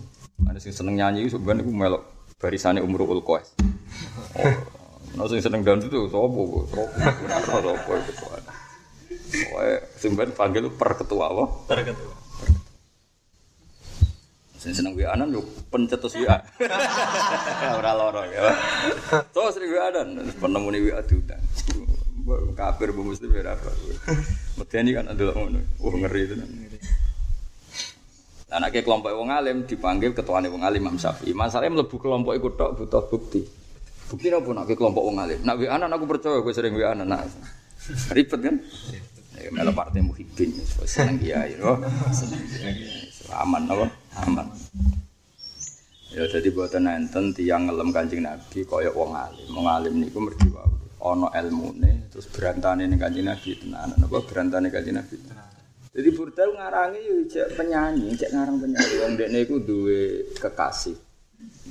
[0.50, 2.02] Ada sing seneng nyanyi sebenarnya itu melok
[2.36, 3.56] barisannya umur ulkoes.
[4.36, 4.54] Oh,
[5.16, 8.36] nah sing seneng dangdut itu sopo, sopo, sopo ketua.
[9.26, 11.44] Pokoknya sebenarnya panggil per ketua apa?
[11.72, 12.14] Terketua.
[14.60, 16.36] Sing seneng wianan yo pencetus WA.
[17.78, 18.50] Ora loro ya.
[19.30, 21.42] Terus sering wianan penemu ni WA diundang.
[22.58, 23.70] Kafir bu muslim ya apa.
[24.56, 25.60] Medeni kan ada ngono.
[25.84, 26.34] Oh ngeri itu.
[28.46, 31.36] Nek kelompok wong alim dipanggil ketuane wong alim Imam Syafi'i.
[31.36, 33.44] Masalahnya mlebu kelompok iku tok butuh bukti.
[34.06, 35.44] Bukti apa nek kelompok wong alim?
[35.44, 37.28] Nak wianan aku percaya kowe sering wianan nak.
[38.16, 38.56] Ribet kan?
[39.36, 41.60] Ya melo partai muhibin wis seneng kiai.
[42.16, 43.12] Seneng kiai.
[43.36, 43.86] Aman apa?
[44.24, 44.48] Aman.
[46.16, 49.48] Ya jadi buatan enten tiang ngelem kancing Nabi kaya wong alim.
[49.52, 50.85] Wong alim niku mergi wae.
[51.12, 55.16] Ana ilmune terus berantane ning kancing Nabi tenanan apa berantane kancing Nabi.
[55.96, 58.94] Jadi Burdal ngarangi yo cek penyanyi, cek ngarang penyanyi.
[59.00, 60.92] Wong dekne iku duwe kekasih.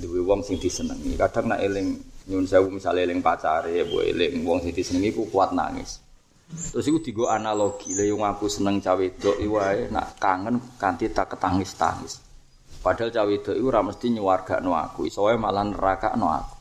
[0.02, 1.14] Duwe wong sing disenengi.
[1.14, 1.94] Kadang nak eling
[2.26, 6.02] nyun sewu misale eling pacare, mbok eling wong sing disenengi ku kuat nangis.
[6.46, 11.10] Terus iku digo analogi, lha yang aku seneng cawe wedok iku wae nak kangen kanthi
[11.10, 12.22] tak ketangis-tangis.
[12.82, 16.54] Padahal cawe wedok iku ora mesti nyuwargakno aku, iso malah nerakakno aku.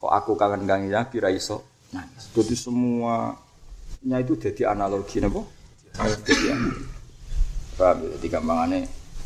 [0.00, 2.30] Kok aku kangen kangen Nabi ra iso nangis.
[2.34, 5.42] Jadi semuanya itu jadi analogi napa?
[5.96, 6.84] Jadi analogi.
[7.80, 8.08] Paham ya?
[8.20, 8.28] Jadi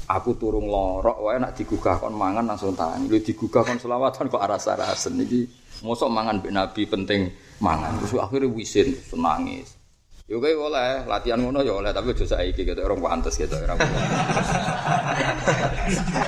[0.04, 3.10] aku turung lorok wae nak digugah kon mangan langsung tangi.
[3.10, 5.48] Lu digugah kon selawatan kok aras-arasen iki
[5.82, 7.20] mosok mangan mbek Nabi penting
[7.58, 7.98] mangan.
[7.98, 9.73] Terus akhirnya wisin terus.
[10.24, 13.76] Yo kae oleh latihan ngono ya oleh tapi aja saiki gitu orang pantes gitu orang.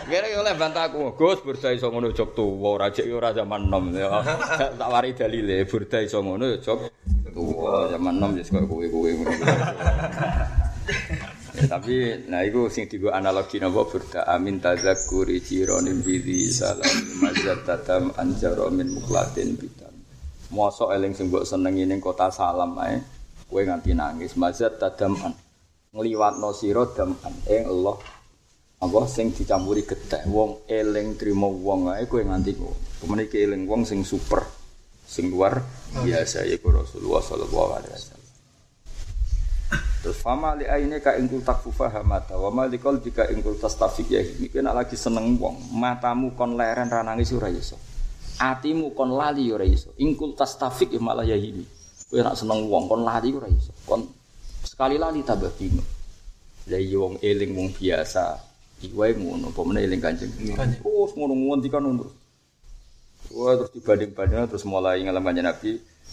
[0.04, 3.88] Kira yo oleh bantahku, Gus burda iso ngono jog tuwa ora jek ora zaman nom
[3.96, 4.20] ya.
[4.76, 6.92] Tak wari dalile burda iso ngono ya jog
[7.32, 9.32] tuwa zaman nom wis koyo kowe-kowe ngono.
[11.56, 17.64] Ya, tapi nah itu sing digo analogi napa burda amin tazakuri jironim bidhi salam mazat
[17.64, 19.96] tatam anjaro min muklatin bidam.
[20.52, 23.15] Mosok eling sing mbok senengi ning kota salam ae
[23.46, 24.34] kowe nganti nangis.
[24.34, 25.32] Mazat tadaman.
[25.94, 27.34] Ngliwatno sira daman.
[27.48, 27.96] Ing Allah
[28.76, 32.76] apa sing dicampuri getih wong eling trimo wong ae kowe nganti kok.
[33.00, 34.44] Pemene iki eling wong sing super
[35.06, 35.62] sing luar
[35.96, 38.24] biasa yaiku Rasulullah sallallahu alaihi wasallam.
[40.04, 44.20] Terus fama li aine ka ingkul takfufa hamata wa ma li qalbika ingkul tastafik ya.
[44.20, 47.80] Ini kena lagi seneng wong matamu kon leren ra nangis ora iso.
[48.36, 49.96] Atimu kon lali ora iso.
[49.96, 51.75] Ingkul tastafik ya malah ya ini
[52.06, 53.74] kowe nak seneng wong kon lali ora iso.
[53.86, 54.06] Kon
[54.62, 55.86] sekali lali tambah bingung.
[56.66, 61.32] Lah iya wong eling wong biasa iki wae ngono apa meneh eling kanjeng terus ngono
[61.32, 62.14] ngendikan terus
[63.26, 65.70] Wah terus dibanding-banding terus mulai ngalam kanjeng Nabi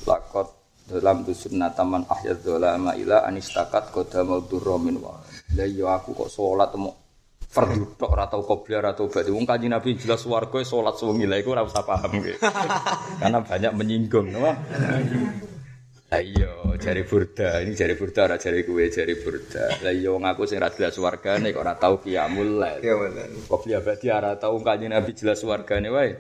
[0.08, 0.48] lakot
[0.88, 5.16] dalam tu sunnataman ahyad dolama ila anistakat koda mau durromin wa
[5.56, 6.92] lah iya aku kok sholat mau
[7.54, 11.28] fardu tok ora tau qobliyah ora tau ba'di wong kanjeng Nabi jelas swarga salat sewengi
[11.28, 12.12] lha iku ora usah paham
[13.22, 14.52] karena banyak menyinggung no?
[16.14, 16.46] Lah iya
[16.78, 17.58] jari burda.
[17.66, 19.82] Ini jari burda ora jari kuwe jari burda.
[19.82, 23.30] Lah iya wong aku sing ra jelas swargane kok ora tau qiyamul lail Iya benar.
[23.50, 26.14] qobliyah ba'di ora tau kanjeng Nabi jelas swargane wae.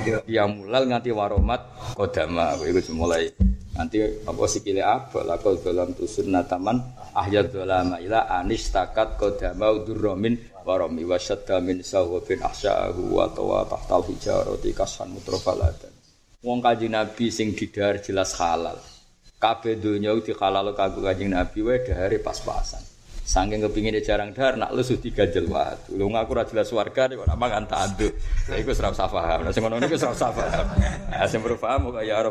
[0.00, 0.24] Iya.
[0.24, 1.60] ya mulal nganti waromat
[1.92, 2.56] kodama.
[2.64, 3.28] Itu mulai
[3.76, 6.80] nanti apa sikile apa lakal dalam tu sunnataman
[7.12, 14.08] ahyad dolama ila anis takat kodama udurromin waromi wasyadda min sahwabin ahsya'ahu wa tawa tahtal
[14.08, 15.92] hijarati kashan mutrofaladan.
[16.40, 18.80] Wong kaji nabi sing didar jelas halal
[19.38, 22.98] kabeh donya di halal kanggo kanjeng nabi wae dahare pas-pasan
[23.28, 25.92] Saking kepingin jarang dar, nak lesu tiga jelwat.
[25.92, 28.16] Lu ngaku ra jelas warga, nih kok mangan tanduk.
[28.48, 29.44] Ya iku serap paham.
[29.44, 30.64] Nah, sing ngono niku serap paham.
[31.12, 32.24] Ah, sing baru paham kok ya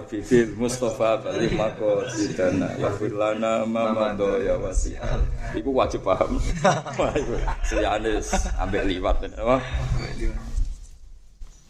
[0.57, 5.21] Mustafa balik mako sidana wa firlana mamado ya wasial.
[5.53, 6.41] Iku wajib paham.
[6.97, 8.17] Wah, iku Seliane
[8.57, 9.21] ambek liwat.
[9.37, 9.61] Wah.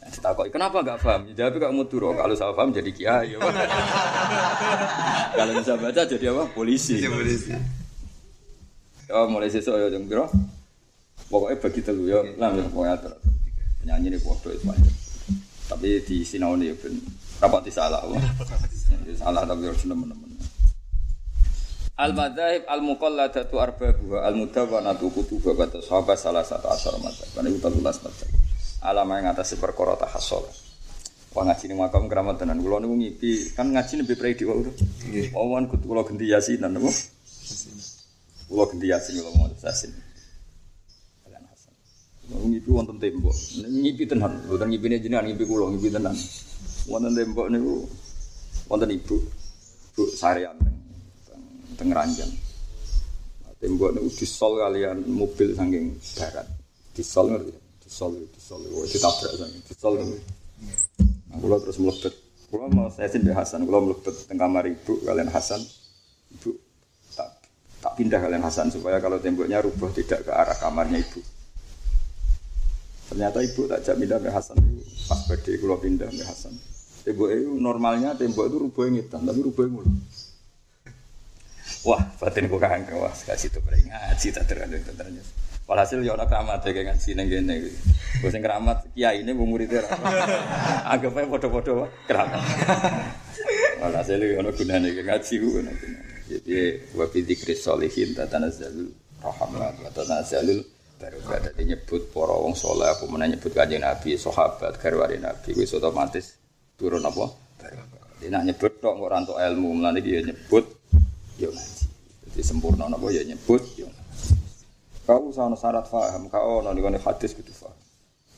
[0.08, 1.22] Ditakoki, kenapa nggak paham?
[1.32, 2.16] Ya, Jawab kamu turu.
[2.16, 3.36] Kalau saya paham jadi kiai.
[3.36, 3.40] Ya.
[5.38, 6.44] Kalau bisa baca jadi apa?
[6.56, 7.04] Polisi.
[7.04, 7.54] Polisi.
[9.08, 10.28] Ya mulai sesuk ya piro?
[11.28, 13.14] Pokoknya bagi telu ya, lah ya pokoknya atur.
[13.84, 14.92] Penyanyi ini podo itu aja.
[15.68, 16.96] Tapi di sinau ini ben
[17.40, 18.04] rapati salah.
[18.04, 18.20] Wah.
[19.08, 20.40] Ya, salah tapi harus nemen-nemen.
[21.98, 27.28] Al madzhab al muqalladatu arba'uha al mudawwanatu kutuba kata sahabat salah satu asar madzhab.
[27.36, 28.30] Kan itu 13 madzhab.
[28.86, 30.46] Alama yang atas perkara tahassul.
[31.34, 32.62] Wah ngaji ning makam keramat tenan.
[32.62, 34.72] Kula niku ngipi kan ngaji nembe prei diwau to.
[35.10, 35.34] Nggih.
[35.34, 36.90] Wawan kudu kula ganti yasinan napa?
[38.50, 39.92] Kula ganti yasin kula mau yasin.
[41.26, 41.74] Kalian Hasan.
[42.30, 43.36] Kula ngipi wonten tembok.
[43.66, 46.16] Ngipi tenan, mboten ngipine jenengan ngipi kula ngipi tenan.
[46.86, 47.86] Wonten tembok niku
[48.70, 49.18] wonten ibu.
[49.98, 50.54] Bu Saryan
[51.26, 51.42] teng
[51.78, 52.30] teng, Ranjang.
[53.58, 56.46] Tembok niku disol kalian mobil saking barat.
[56.94, 57.67] Disol ngerti?
[57.98, 60.22] Disol disol oh, ditabrak saking disol niku.
[61.34, 62.14] Nah, kula terus mlebet.
[62.46, 65.58] Kula mau saya sih Hasan, kula mlebet teng kamar ibu kalian Hasan.
[66.38, 66.54] Ibu
[67.18, 67.42] tak
[67.82, 71.26] tak pindah kalian Hasan supaya kalau temboknya rubuh tidak ke arah kamarnya ibu.
[73.10, 76.54] Ternyata ibu tak jak pindah ke Hasan itu pas badai kula pindah ke Hasan.
[77.02, 79.90] Tembok itu normalnya tembok itu rubuhnya ngitan tapi rubuhnya mulu.
[81.82, 85.57] Wah, batin ku kangen wah kasih tuh mereka ngaji tak terlalu ternyata.
[85.68, 87.72] Walhasil ya ana keramat ya kayak ngaji kene iki.
[88.24, 90.00] Gue sing keramat kiai ini bu muridnya ora.
[90.96, 92.42] Anggap ae padha-padha keramat.
[93.84, 95.88] Walhasil ya ana gunane kayak ngaji gunane.
[96.28, 96.56] Jadi
[96.96, 100.64] wa bi dzikri sholihin tatanazzalul rahmat wa tanazzalul
[101.04, 101.52] barokat.
[101.52, 106.40] Dadi nyebut para wong saleh apa meneh nyebut kanjeng Nabi, sahabat, garwane Nabi wis otomatis
[106.80, 107.28] turun apa?
[107.60, 108.08] Barokah.
[108.24, 110.66] Dia nak nyebut tok kok ora entuk ilmu, mulane iki ya nyebut
[111.38, 111.86] yo ngaji.
[112.28, 113.88] Jadi sempurna napa ya nyebut yo.
[115.08, 117.80] Kau usah ono syarat paham, kau ono nih hadis gitu paham.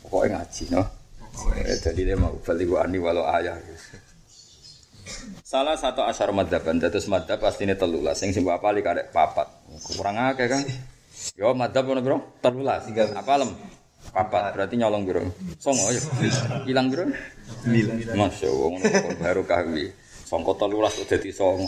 [0.06, 0.86] Pokoknya ngaji, no.
[1.66, 3.58] Eh, Jadi dia mau balik wani walau ayah.
[5.42, 8.22] Salah satu asar madhaban, terus madhab pasti ini telulas.
[8.22, 9.50] Yang simpu apa karek papat.
[9.98, 10.62] Kurang akeh kan?
[11.34, 12.86] Yo madhab ono bro, telulas.
[13.18, 13.50] Apa lem?
[14.14, 15.26] Papat, berarti nyolong bro.
[15.58, 16.02] Songo ya.
[16.70, 17.10] Hilang bro?
[17.66, 18.14] Sembilan.
[18.14, 18.70] Masya Allah,
[19.18, 19.90] baru kahwi.
[20.30, 21.66] Songko telulas udah dadi songo.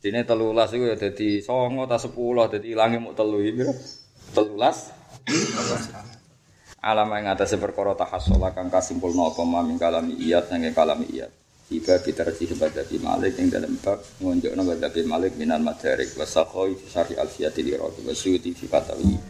[0.00, 3.70] Dene telulas iku ya dadi songo ta sepuluh dadi ilange muk telu piro?
[4.32, 4.88] Telulas.
[6.80, 11.28] Alam yang atas perkara tahassola kang kasimpulna apa maming kalami iyat nang kalami iyat.
[11.68, 17.14] Tiba kita rejih badabi malik yang dalam bab ngunjukna badabi malik minan madarik wasakhoi syari
[17.16, 19.20] alfiyati lirati wasyuti fi fatawi.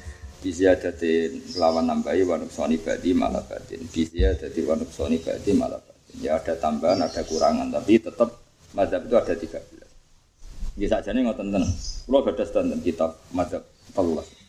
[0.42, 6.34] Biziyadatin lawan nambahi wa nuksoni badi malah batin Biziyadati wa nuksoni badi malah batin Ya
[6.34, 8.42] ada tambahan, ada kurangan Tapi tetap
[8.74, 11.70] madhab itu ada 13 Ya saja nih ngoten tenan.
[12.10, 13.62] Kulo gadah standar kitab madhab
[13.94, 14.41] telulas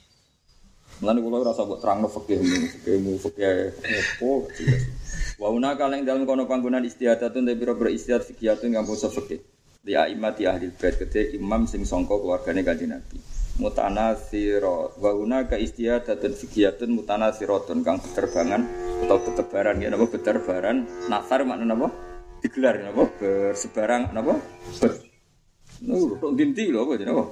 [1.03, 2.39] Mulane kula ora usah terangno fikih
[3.03, 3.75] mu, fikih
[4.23, 4.87] opo jelas.
[5.35, 9.43] Wa una kaleng dalam kono panggonan istihadatun te pira-pira istihad fikihatun yang basa fikih.
[9.83, 13.19] Di aimati ahli bait kete imam sing sangka keluargane Kanjeng Nabi.
[13.59, 18.63] Mutanasira wa una ka istihadatun fikihatun mutanasiratun kang beterbangan
[19.03, 19.83] atau betebaran.
[19.83, 20.07] Ya napa?
[20.07, 20.87] Beterbaran.
[21.11, 21.91] Nasar makna napa?
[22.39, 23.11] Digelar napa?
[23.19, 24.39] Bersebarang napa?
[24.79, 24.91] Ber
[25.83, 27.27] tok dinti lho apa jenenge?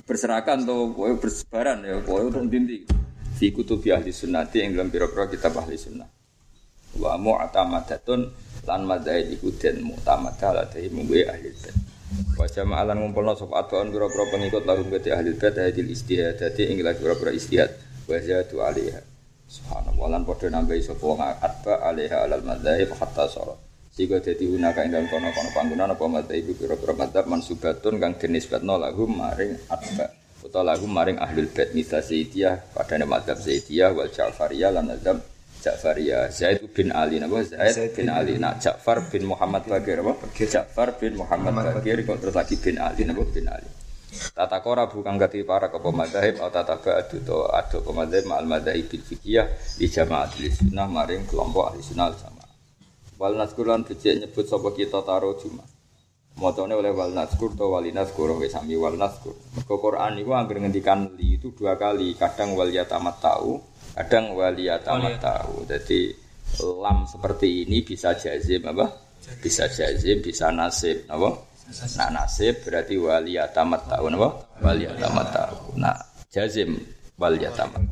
[0.00, 2.88] Berserakan atau kowe bersebaran ya kowe untuk dinti
[3.36, 6.08] fi kutubi ahli sunnati yang dalam biro-biro kitab ahli sunnah.
[6.96, 8.20] Wa mu'tamadatun
[8.64, 11.76] lan madzhab iku den mu'tamadah ala dhewe mungwe ahli bait.
[12.36, 16.96] Wa jama'alan ngumpulna sapa atbaun biro-biro pengikut lahum kete ahli bait hadil istihadati ing lan
[16.96, 17.72] biro-biro istihad.
[18.08, 19.00] Wa zatu alaiha.
[19.48, 24.96] Subhanallah lan padha nambahi sapa atba alaiha alal madzhab hatta sorot sehingga jadi unaka ing
[24.96, 29.52] dalam kono kono panggungan apa mata ibu pira pira madhab mansubatun kang dinisbatno lahum maring
[29.68, 30.08] atba
[30.40, 35.20] utawa lahum maring ahlul bait misal Zaidiyah padane madhab Zaidiyah wal Ja'fariyah lan madhab
[35.62, 36.26] Ja'fariyah.
[36.34, 37.38] Zaid bin Ali napa?
[37.46, 38.34] Zaid bin Ali.
[38.34, 40.02] Nak Ja'far bin Muhammad Bakir.
[40.02, 40.26] Apa?
[40.34, 43.22] Ja'far bin Muhammad Bakir kok terus lagi bin Ali napa?
[43.30, 43.70] Bin Ali.
[44.12, 48.76] Tata kora bukan gati para ke pemadhab atau tata ba'adu to adu pemadhab ma'al madhab
[48.76, 49.48] bil fikiyah
[49.80, 52.12] di jamaah ahli sunnah maring kelompok ahli sunnah
[53.22, 55.70] Wal naskur lan becik nyebut sapa kita taro Jumat.
[56.42, 59.30] Motone oleh wal naskur to wali naskur wis sami wal naskur.
[59.54, 63.62] Mergo Quran iku anggere ngendikan li itu dua kali, kadang wal yatamat tahu,
[63.94, 65.62] kadang wal yatamat tahu.
[65.70, 66.10] Jadi
[66.82, 68.90] lam seperti ini bisa jazim apa?
[69.38, 71.30] Bisa jazim, bisa nasib, apa?
[72.02, 74.28] Nah nasib berarti wal yatamat tahu, apa?
[74.66, 75.78] Wal yatamat tahu.
[75.78, 75.94] Nah
[76.26, 76.74] jazim
[77.14, 77.86] wal yatamat.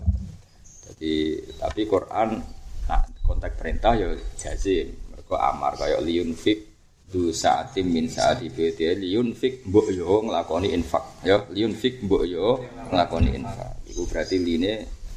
[0.91, 2.43] Jadi tapi Quran
[2.91, 4.91] nah konteks perintah ya jazim
[5.31, 6.59] kok amar kaya liun fik
[7.07, 11.23] du saatim min saati bete liun fik mbok yo nglakoni infak.
[11.23, 12.59] Ya liun fik mbok yo
[12.91, 13.87] nglakoni infak.
[13.87, 14.73] Iku berarti line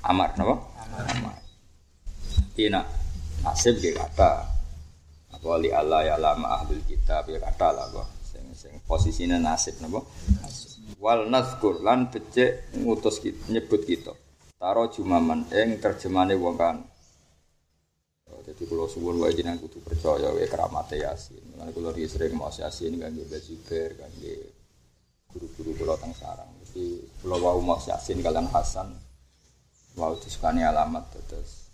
[0.06, 0.56] amar napa?
[1.17, 1.38] Amar.
[2.54, 2.86] Tina
[3.41, 4.32] nasib ge kata
[5.34, 9.82] apa li Allah ya lama ahlul kitab ya kata lah kok sing sing posisine nasib
[9.82, 10.06] napa?
[11.02, 13.17] Wal nazkur lan becik ngutus
[13.49, 14.13] nyebut kita.
[14.62, 16.78] Taro jumaman ing terjemane wong kan
[18.41, 21.43] jadi kalau suwun wae jenengan kudu percaya wae keramat yasin.
[21.54, 24.36] Mulane kula sering mau yasin kangge Mbak Zubair kangge
[25.30, 26.50] guru-guru kula teng sarang.
[26.65, 28.89] Jadi kula wau mau yasin kalian Hasan
[29.93, 31.69] wau disukani alamat terus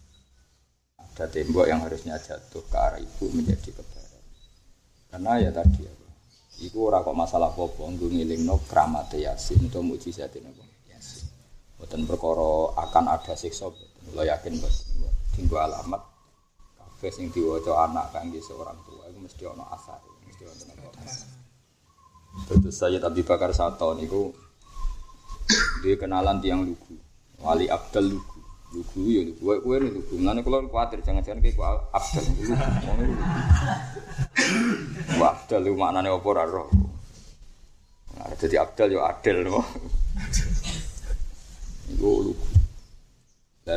[0.99, 4.23] ada tembok yang harusnya jatuh ke arah ibu menjadi kebaran.
[5.07, 5.93] Karena ya tadi ya,
[6.59, 11.23] Iku ora kok masalah apa-apa, nggo ngelingno keramat yasin atau mujizat apa yasin.
[11.79, 13.71] Boten perkara akan ada siksa,
[14.11, 15.07] lo yakin boten.
[15.39, 16.18] Tinggu alamat
[16.99, 21.31] Kabeh sing diwaca anak kangge seorang tua itu mesti ana asar, mesti ana asar.
[22.43, 24.35] Terus saya Abi Bakar Sato niku
[25.79, 26.99] dia kenalan tiang lugu.
[27.39, 28.39] Wali Abdul lugu.
[28.75, 29.39] Lugu ya lugu.
[29.39, 30.11] Kowe kowe lugu.
[30.19, 32.51] Mulane kula kuwatir jangan-jangan kowe Abdul lugu.
[32.51, 33.23] Lugu.
[35.23, 36.67] Wah, Abdul lu maknane apa ora roh.
[38.19, 39.63] Nah, jadi Abdul yo adil no.
[41.95, 42.58] Iku lugu.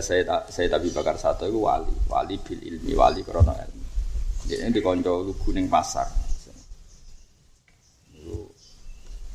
[0.00, 3.84] Saya saya tapi bakar satu itu wali, wali bil ilmi, wali krono ilmu.
[4.48, 6.08] Jadi di konco lugu ning pasar.
[8.16, 8.48] Itu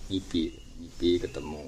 [0.09, 0.49] ipi,
[0.81, 1.61] ipi ketemu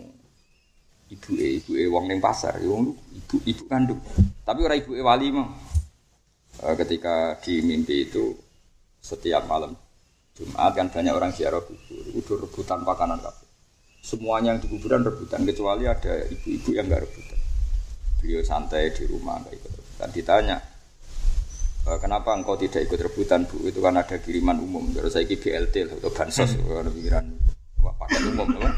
[1.13, 4.01] ibu e, ibu e wong ning pasar, wong ibu ibu kandung.
[4.41, 5.49] Tapi orang ibu e wali mah.
[6.59, 8.35] Ketika di mimpi itu
[8.99, 9.71] setiap malam
[10.35, 13.47] Jumat kan banyak orang ziarah kubur, udah rebutan makanan kabeh.
[13.99, 17.39] Semuanya yang di kuburan rebutan kecuali ada ibu-ibu yang enggak rebutan
[18.19, 20.57] beliau santai di rumah nggak ikut rebutan ditanya
[21.87, 23.65] e, kenapa engkau tidak ikut rebutan bu?
[23.65, 24.91] Itu kan ada kiriman umum.
[24.91, 26.69] Terus saya BLT atau bansos hmm.
[26.83, 27.25] ada pikiran
[27.79, 28.73] paket umum teman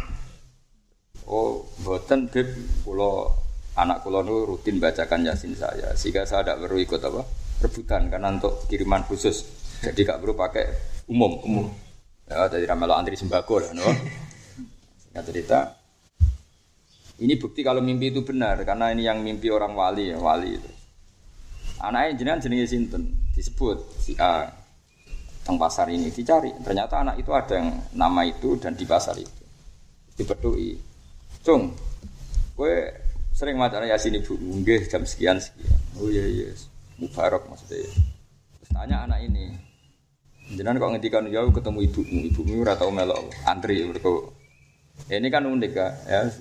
[1.31, 2.47] oh buatan beb
[2.83, 3.31] pulau
[3.79, 5.95] anak pulau itu rutin bacakan yasin saya.
[5.95, 7.21] Sehingga saya tidak perlu ikut apa
[7.65, 9.47] rebutan karena untuk kiriman khusus.
[9.81, 10.65] Jadi gak perlu pakai
[11.09, 11.41] umum.
[11.41, 11.67] Umum.
[12.29, 13.87] Ya jadi ramelo antri sembako lah no?
[15.11, 15.80] Nggak cerita
[17.21, 20.71] ini bukti kalau mimpi itu benar karena ini yang mimpi orang wali ya, wali itu.
[21.81, 23.03] Anaknya jenengan jenenge sinten
[23.37, 24.49] disebut si A
[25.45, 26.49] teng pasar ini dicari.
[26.61, 29.41] Ternyata anak itu ada yang nama itu dan di pasar itu.
[30.17, 30.77] Dibedui.
[31.41, 31.73] Cung,
[32.53, 32.73] gue
[33.33, 35.77] sering maca Yasin Ibu nggih jam sekian sekian.
[35.97, 36.49] Oh iya iya.
[37.01, 37.89] Mubarak maksudnya.
[38.61, 39.49] Terus tanya anak ini,
[40.53, 41.79] jenengan kok ngendikan ya ketemu
[42.29, 44.09] ibumu ora tau melok antri mereka
[45.09, 45.89] Ya, ini kan unik ya.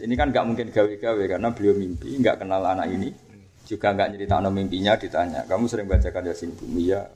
[0.03, 3.09] Ini kan nggak mungkin gawe-gawe karena beliau mimpi, nggak kenal anak ini,
[3.65, 5.41] juga nggak cerita anak mimpinya ditanya.
[5.47, 7.07] Kamu sering bacakan Yasin Bumi ya?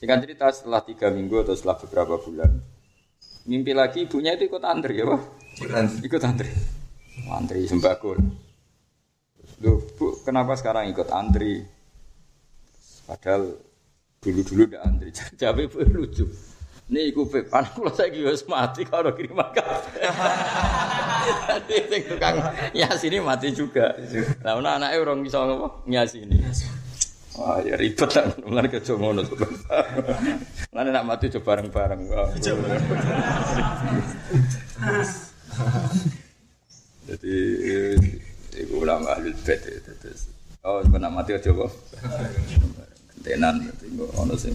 [0.00, 2.50] Singkat cerita setelah tiga minggu atau setelah beberapa bulan,
[3.48, 5.20] mimpi lagi ibunya itu ikut antri ya, Pak?
[6.04, 6.50] Ikut antri.
[7.30, 8.20] Antri sembako.
[9.64, 11.64] Loh, Bu, kenapa sekarang ikut antri?
[13.08, 13.56] Padahal
[14.20, 15.08] dulu-dulu udah antri.
[15.40, 16.24] Jawab ibu lucu.
[16.84, 20.04] Nih iku pep, anak kula saiki wis mati kalau kiriman kabeh.
[21.48, 22.36] Dadi sing tukang
[22.76, 23.96] nyasini mati juga.
[24.44, 26.44] Lah ana anake urung iso ngopo nyasini.
[27.34, 29.48] Wah, ya ribet lah, mulai ke ngono coba.
[30.70, 32.00] Mulai nak mati coba bareng-bareng.
[37.10, 37.36] Jadi,
[38.54, 39.92] itu ulama ahli bed itu.
[40.62, 41.72] Oh, nak mati kok.
[43.24, 43.66] Tenan,
[44.14, 44.54] ono sing.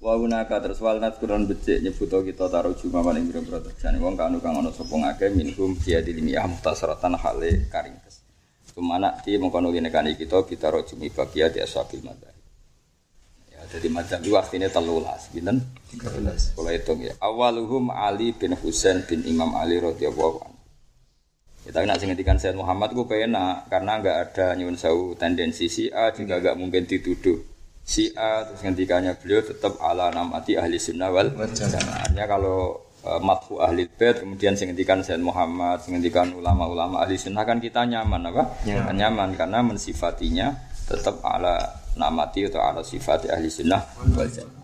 [0.00, 4.00] Wa gunaka terus wal nat kuron becik nyebuto kita taruh cuma paling biro biro terjani
[4.00, 8.24] wong kanu kang sopong ake minhum dia di lini muhtasaratan hale karingkes.
[8.72, 12.40] Ke mana ti mengkono kani kita kita roh cumi bagia di aswabil madari.
[13.52, 15.68] Ya jadi macam dua artinya telulas, binten?
[15.92, 16.56] Tiga belas.
[16.56, 17.12] Kalau hitung ya.
[17.20, 20.60] Awaluhum Ali bin Husain bin Imam Ali radhiyallahu anhu.
[21.60, 26.08] Kita nak singetikan Sayyid Muhammad gue penak karena nggak ada nyuwun sewu tendensi si A
[26.08, 27.59] juga nggak mungkin dituduh
[27.90, 32.22] Syiah terus ngendikanya beliau tetap ala namati ahli sunnah wal jamaahnya.
[32.30, 37.42] Kalau uh, matfu ahli bait kemudian sing ngendikan Sayyid Muhammad sing ngendikan ulama-ulama ahli sunnah
[37.42, 38.62] kan kita nyaman apa?
[38.62, 38.86] Ya.
[38.94, 40.54] nyaman karena mensifatinya
[40.86, 43.82] tetap ala namati atau ala sifat ahli sunnah
[44.14, 44.59] wal jamaah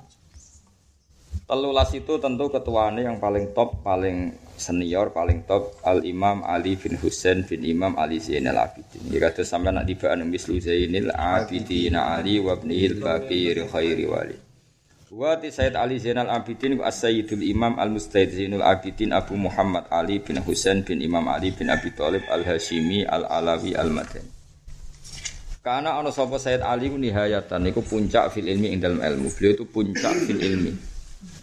[1.46, 6.98] Telulas itu tentu ketuanya yang paling top, paling senior, paling top Al Imam Ali bin
[6.98, 9.06] Husain bin Imam Ali Zainal Abidin.
[9.14, 14.34] Ya kata sampai nak dibaan mislu Zainal Abidin Ali wa ibnihil Bakir khairi wali.
[15.06, 20.18] Wa ti Sayyid Ali Zainal Abidin wa As-Sayyidul Imam Al-Mustahid Zainul Abidin Abu Muhammad Ali
[20.18, 24.34] bin Husain bin Imam Ali bin Abi Thalib Al-Hashimi Al-Alawi Al-Madani.
[25.62, 29.30] Karena ana sapa Sayyid Ali ku nihayatan niku puncak fil ilmi ing dalam ilmu.
[29.30, 30.95] Beliau itu puncak fil ilmi.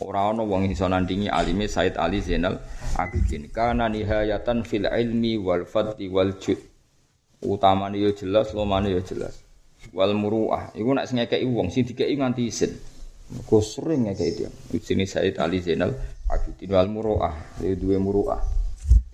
[0.04, 2.60] Ora ana wong iso nandingi alime Said Ali Zainal
[2.98, 3.48] Abidin.
[3.54, 6.60] Kana nihayatan fil ilmi wal fadli wal jud.
[7.44, 9.40] Utamane yo jelas, lomane yo jelas.
[9.92, 12.72] Wal muruah, iku nek sing ngekeki wong sing dikeki nganti isin.
[13.44, 14.50] Kok sering ngekeki dia.
[14.80, 15.92] Sini Said Ali Zainal
[16.32, 18.63] Abidin wal muruah, dia duwe muruah.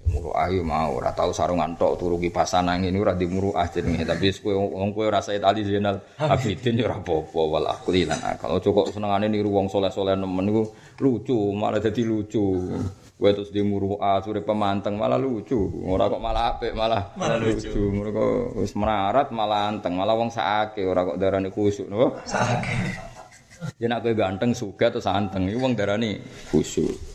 [0.09, 4.33] Muruah yo mau ora tau sarungan tok turu kipasan angin ora di muruah jenenge tapi
[4.41, 8.57] kowe wong kowe ora Said Ali Zainal Abidin yo ora apa-apa wal akli lan akal.
[8.57, 10.65] Ojo kok senengane niru wong soleh-soleh nemen niku
[10.97, 12.73] lucu, malah dadi lucu.
[13.19, 15.59] Kowe terus di muruah sore pemanteng malah lucu.
[15.85, 17.69] Ora kok malah apik malah Malah lucu.
[17.93, 22.17] Mereka wis merarat malah anteng, malah wong sakake ora kok darani khusyuk napa?
[22.25, 23.77] Sakit.
[23.77, 26.17] Ya nek kowe ganteng suga terus anteng iku wong darani
[26.49, 27.08] khusyuk.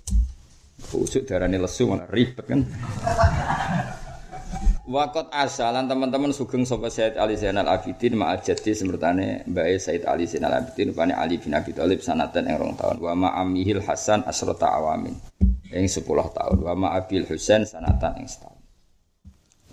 [0.91, 2.61] Khusyuk darani lesu malah ribet kan.
[4.85, 10.28] Wakot asalan teman-teman sugeng sapa Said Ali Zainal Abidin ma jadi semertane Mbak Said Ali
[10.28, 14.28] Zainal Abidin rupane Ali bin Abi Thalib sanatan ing rong tahun wa ma amihil Hasan
[14.28, 15.16] asrota awamin
[15.72, 18.61] ing 10 tahun wa ma Abil Husain sanatan ing setahun.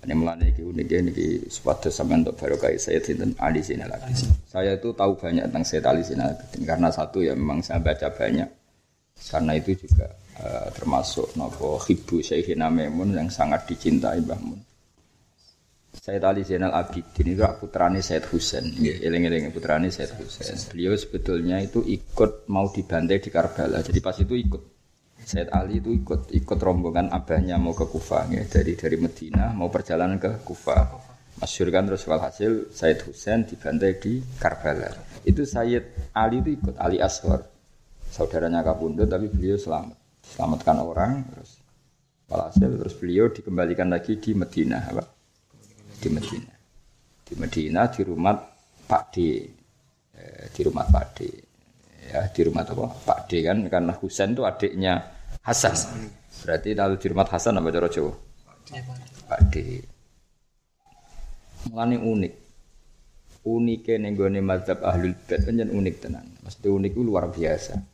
[0.01, 4.31] Ini mulane iki unik niki supados sampean untuk barokah Sayyid Sinten Ali Zainal Abidin.
[4.47, 8.07] Saya itu tahu banyak tentang Sayyid Ali Zainal Abidin karena satu ya memang saya baca
[8.09, 8.47] banyak.
[9.27, 10.09] Karena itu juga
[10.41, 14.61] eh, termasuk nopo hibu Syekhina Maimun yang sangat dicintai Mbah Mun.
[15.91, 18.63] Sayyid Ali Zainal Abidin itu putrane Sayyid Husain.
[18.79, 20.57] Eling-eling putrane Sayyid Husain.
[20.71, 23.83] Beliau sebetulnya itu ikut mau dibantai di Karbala.
[23.83, 24.61] Jadi pas itu ikut.
[25.21, 28.41] Sayyid Ali itu ikut ikut rombongan abahnya mau ke Kufah ya.
[28.49, 31.13] dari dari Medina mau perjalanan ke Kufah.
[31.37, 34.89] Masyur kan terus walhasil Sayyid Husain dibantai di Karbala.
[35.21, 37.45] Itu Sayyid Ali itu ikut Ali Asghar.
[38.09, 40.00] Saudaranya Kapundut tapi beliau selamat.
[40.31, 41.59] Selamatkan orang terus
[42.31, 45.03] walhasil terus beliau dikembalikan lagi di Medina apa?
[45.99, 46.53] Di Medina.
[47.27, 48.35] Di Medina di rumah
[48.87, 49.15] Pak D.
[50.15, 51.19] Eh, di rumah Pak D.
[52.11, 52.87] Ya di rumah apa?
[53.03, 55.03] Pak D kan karena Husain itu adiknya
[55.43, 55.75] Hasan.
[56.47, 58.13] Berarti lalu di rumah Hasan apa cara Jawa?
[59.27, 59.55] Pak D.
[61.67, 62.33] Mulane unik.
[63.41, 66.25] Unike ning gone mazhab ahlul bait kan unik tenan.
[66.45, 67.90] Mesti unik itu luar biasa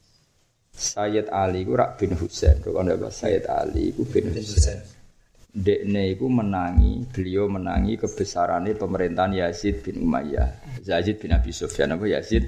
[0.78, 4.97] Sayyid Ali ku rak bin Husain kok ana apa Sayyid Ali ku bin Husain
[5.57, 10.78] Dekne iku menangi, beliau menangi kebesarannya pemerintahan Yazid bin Umayyah.
[10.86, 12.45] Yazid bin Abi Sufyan apa Yazid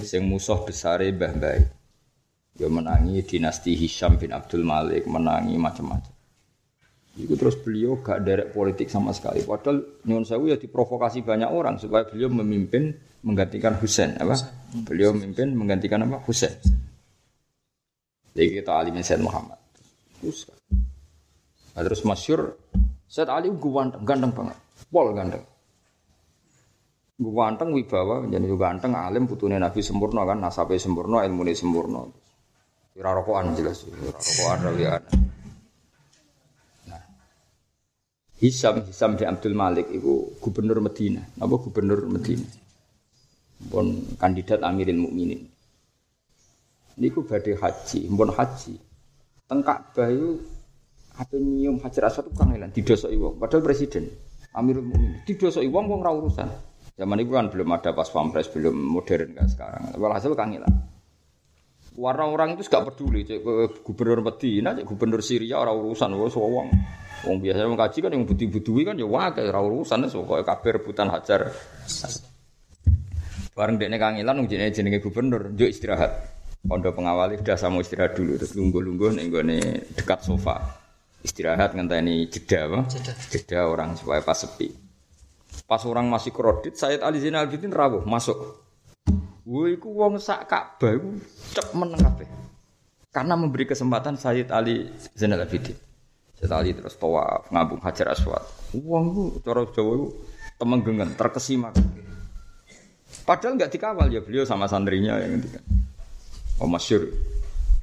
[0.00, 1.60] sing musuh besare Mbah Mbah.
[2.56, 6.10] Ya menangi dinasti Hisham bin Abdul Malik, menangi macam-macam.
[7.20, 9.44] Itu terus beliau gak derek politik sama sekali.
[9.44, 12.96] Padahal nyuwun sewu ya diprovokasi banyak orang supaya beliau memimpin
[13.28, 14.40] menggantikan Husain apa?
[14.88, 16.24] Beliau memimpin menggantikan apa?
[16.24, 16.56] Husain.
[18.38, 19.58] Jadi kita alimin Said Muhammad.
[20.22, 20.46] Terus
[21.78, 22.58] Nah, terus masyur
[23.06, 24.58] Said Ali gue ganteng, ganteng banget.
[24.90, 25.42] Pol ganteng.
[27.18, 32.02] Gue ganteng wibawa, jadi gue ganteng alim putune Nabi sempurna kan, nasabe sempurna, ilmune sempurna.
[32.98, 35.02] Ora rokokan jelas, ora rokokan rawian.
[36.90, 37.02] Nah.
[38.42, 41.22] Hisam Hisam di Abdul Malik itu gubernur Medina.
[41.38, 42.46] Apa gubernur Medina?
[43.70, 45.57] Pun kandidat Amirul Mukminin.
[46.98, 48.74] Niku badhe haji, pun haji.
[49.48, 50.10] Teng Ka'bah
[51.18, 53.42] apa nyium hajar aswad itu kangelan didosoki wong.
[53.42, 54.06] Padahal presiden
[54.54, 56.48] Amirul Mukminin didosoki wong wong ra urusan.
[56.94, 59.82] Zaman itu kan belum ada pas pampres belum modern kayak sekarang.
[59.98, 60.70] Walhasil kangelan
[61.98, 66.30] warna orang itu gak peduli cek ke gubernur Medina cek gubernur Syria orang urusan wong
[66.30, 66.68] wong.
[67.26, 71.10] Wong biasa mengkaji kan yang butuh-butuhi kan ya wae ora urusan so kok kabeh rebutan
[71.10, 71.50] hajar.
[73.58, 76.37] Bareng dekne kangelan wong jenenge jenenge gubernur yo istirahat
[76.68, 80.78] pondok pengawal sudah sama istirahat dulu terus lungguh-lungguh ning gone dekat sofa
[81.22, 82.78] istirahat ngenteni jeda apa?
[82.86, 83.12] Jeda.
[83.30, 84.70] Jeda orang supaya pas sepi.
[85.66, 88.36] Pas orang masih kredit, Sayyid Ali Zainal Abidin rawuh masuk.
[89.48, 91.08] Woi, iku wong sak Ka'bah iku
[91.56, 92.28] cep meneng kabeh.
[93.08, 95.76] Karena memberi kesempatan Sayyid Ali Zainal Abidin.
[96.36, 98.44] Sayyid Ali terus tawaf ngambung Hajar Aswad.
[98.76, 100.08] Wong iku cara Jawa iku
[100.60, 101.72] temenggengen, terkesima.
[103.24, 105.64] Padahal nggak dikawal ya beliau sama santrinya yang ngendikan.
[106.58, 107.06] Oh masyur.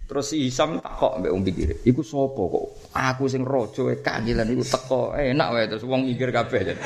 [0.05, 2.65] Terus si Hisam takok mbek wong pikir, iku sapa kok?
[2.93, 5.01] Aku sing raja wae kangelan iku teko.
[5.17, 6.77] Enak wae terus wong mikir kabeh.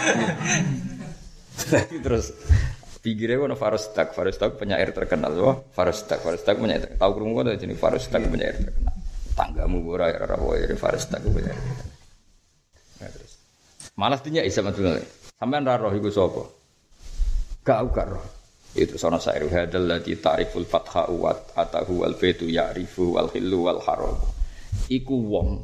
[2.05, 2.31] terus
[3.03, 6.95] pikirnya ono Farostak, Farostak penyair terkenal, wah Farostak, Farostak penyair.
[6.95, 8.95] Tahu krungu kan jenis Farostak penyair terkenal.
[9.35, 11.59] Tanggamu ora ora wae penyair.
[13.03, 13.35] Nah, terus.
[13.99, 14.95] Malas dinya Isam Abdul
[15.35, 16.43] Sampean ra roh iku sapa?
[17.67, 18.38] Gak gak roh.
[18.77, 23.81] Itu sono sair hadal lati ta'riful fatha wa atahu wal baitu ya'rifu wal hillu wal
[23.81, 24.13] haram.
[24.85, 25.57] Iku wong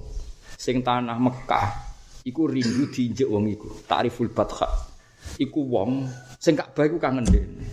[0.57, 1.69] sing tanah Mekah
[2.25, 3.69] iku rindu diinjek wong iku.
[3.85, 4.65] Ta'riful fatha.
[5.37, 6.09] Iku wong
[6.41, 7.65] sing Ka'bah iku kangen dene.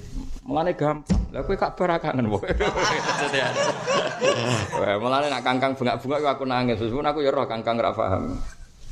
[0.44, 1.32] Mulane gampang.
[1.32, 2.52] Lah kowe Ka'bah ra kangen wae.
[5.00, 6.76] Mulane nak kangkang bengak-bengak aku nangis.
[6.76, 8.36] Walaupun aku ya roh kangkang ra paham.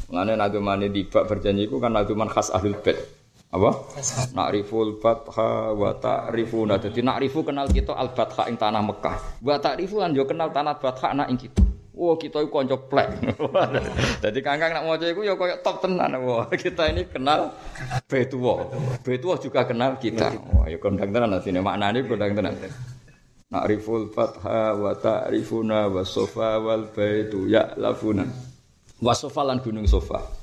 [0.09, 3.20] Mulane nadumane dibak berjanji iku kan naduman khas ahlul bait.
[3.51, 3.71] Apa?
[4.31, 6.79] Nakriful batha wa ta'rifuna.
[6.79, 9.43] Dadi nakrifu kenal kita al batha ing tanah Mekah.
[9.43, 11.59] Wa ta'rifu kan yo kenal tanah batha ana ing kita.
[12.01, 13.09] Wah, kita iku kanca plek.
[14.25, 16.15] Dadi kangkang nak maca iku ya koyo top tenan.
[16.23, 17.51] Wah, kita ini kenal
[18.07, 18.71] Betuwa.
[19.03, 20.31] Betuwa juga kenal kita.
[20.55, 22.55] Wah, ya kondang tenan asine maknane kondang tenan.
[23.51, 28.25] Nakriful fatha wa ta'rifuna wa sofa wal baitu ya'lafuna.
[29.03, 30.40] Wa sofa lan gunung sofa.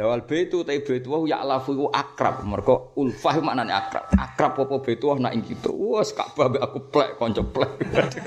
[0.00, 2.40] Wal baitu ta baitu wa ya'lafu iku akrab.
[2.48, 4.08] Mergo ulfah maknane akrab.
[4.16, 5.68] Akrab apa baitu nak ing kita.
[5.68, 7.70] Wes Ka'bah aku plek kanca plek.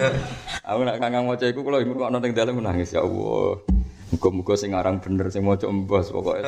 [0.70, 3.58] aku nak kangang maca iku kula ngrungokno ning dalem nangis ya Allah.
[4.14, 6.46] Muga-muga sing aran bener sing maca embos pokoke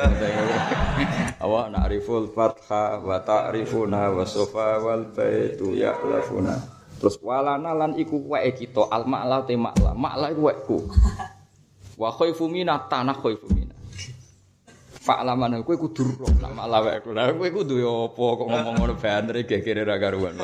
[1.44, 6.54] Awak nak riful fatha wa ta'rifuna wa sofa wal baitu ya'lafuna.
[7.02, 9.92] Terus walana lan iku weke kita al ma'la te ma'la.
[9.92, 10.78] Ma'la iku wekku.
[12.00, 13.65] Wa khaifu mina tanah khaifu.
[15.06, 18.94] Fa'laman kowe kudu roh nak malah wae Lah kowe kudu yo apa kok ngomong ngono
[18.98, 20.34] banter gegere ra karuan.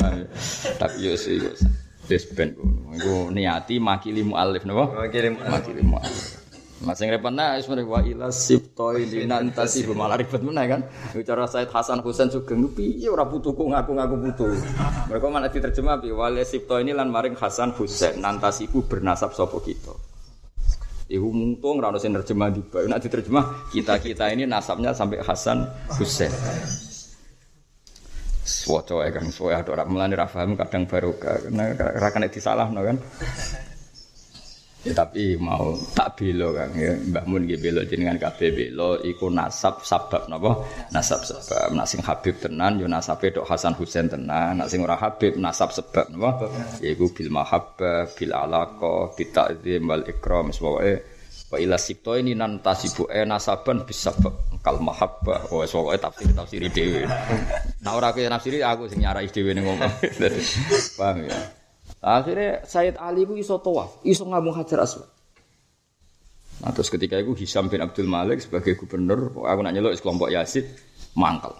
[0.78, 1.66] Tapi yo sih wis
[2.06, 3.34] wis ben ngono.
[3.34, 5.02] niati makili muallif napa?
[5.02, 6.38] Makili makili muallif.
[6.82, 10.80] Mas sing repot nah wis mrene wa ila sibtoi linantasi malah ribet meneh kan.
[11.10, 14.50] Bicara Said Hasan Husain Sugeng piye ora butuhku ngaku-ngaku butuh.
[15.10, 20.11] Mereka mana diterjemah bi wale sibtoi ini lan maring Hasan Husain nantasiku bernasab sapa kita.
[21.12, 22.88] Ibu muntung rano sing terjemah di bawah.
[22.88, 25.60] Nak diterjemah kita kita ini nasabnya sampai Hasan
[26.00, 26.32] Husain.
[28.42, 32.96] Suwaco ya kan, suwe ada orang melani rafaham kadang baru karena rakan disalah no kan.
[34.82, 39.30] Ya tapi mau tak belo kan ya Mbah Mun nggih belo jenengan kabeh belo iku
[39.30, 40.58] nasab sabab napa?
[40.90, 41.70] Nasab sebab.
[41.70, 44.58] Nak sing Habib tenan yo nasabe tok Hasan Husain tenan.
[44.58, 46.50] Nak sing ora Habib nasab sebab napa?
[46.82, 50.98] Yaiku bil mahabbah bil alaqa bil ta'zim wal ikram sewae
[51.52, 54.10] wa ila sibto ini nan tasibu e nasaban bisa
[54.66, 55.46] kal mahabbah.
[55.46, 57.06] Wa sewae tafsir tafsir dhewe.
[57.86, 59.94] Nah ora kowe nafsiri aku sing nyarai dhewe ning ngomong
[60.98, 61.61] paham ya
[62.02, 65.06] Akhirnya Sayyid Ali itu iso tawaf, iso ngabung Hajar Aswad.
[66.62, 70.66] Nah, terus ketika itu Hisam bin Abdul Malik sebagai gubernur, aku nak nyelok kelompok Yazid,
[71.14, 71.54] mangkal.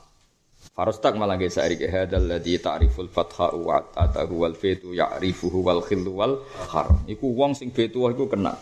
[0.72, 5.84] Farostak malah gak sehari ke hadal ladhi ta'riful fatha wa atahu wal fetu ya'rifuhu wal
[5.84, 7.02] khillu wal haram.
[7.06, 8.56] Iku wong sing fetu iku kena.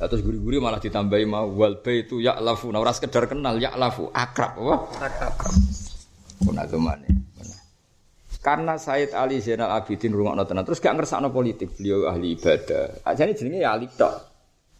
[0.00, 2.72] Nah, terus guri-guri malah ditambahi mau wal baitu ya'lafu.
[2.72, 4.76] Nah, ora sekedar kenal ya'lafu, akrab apa?
[5.04, 5.52] Akrab.
[6.42, 7.29] Kuna zamane.
[8.40, 13.04] Karena Said Ali Zainal Abidin rungokno tenan terus gak ngersakno politik, beliau ahli ibadah.
[13.04, 14.16] Ajane jenenge ya Ali tok.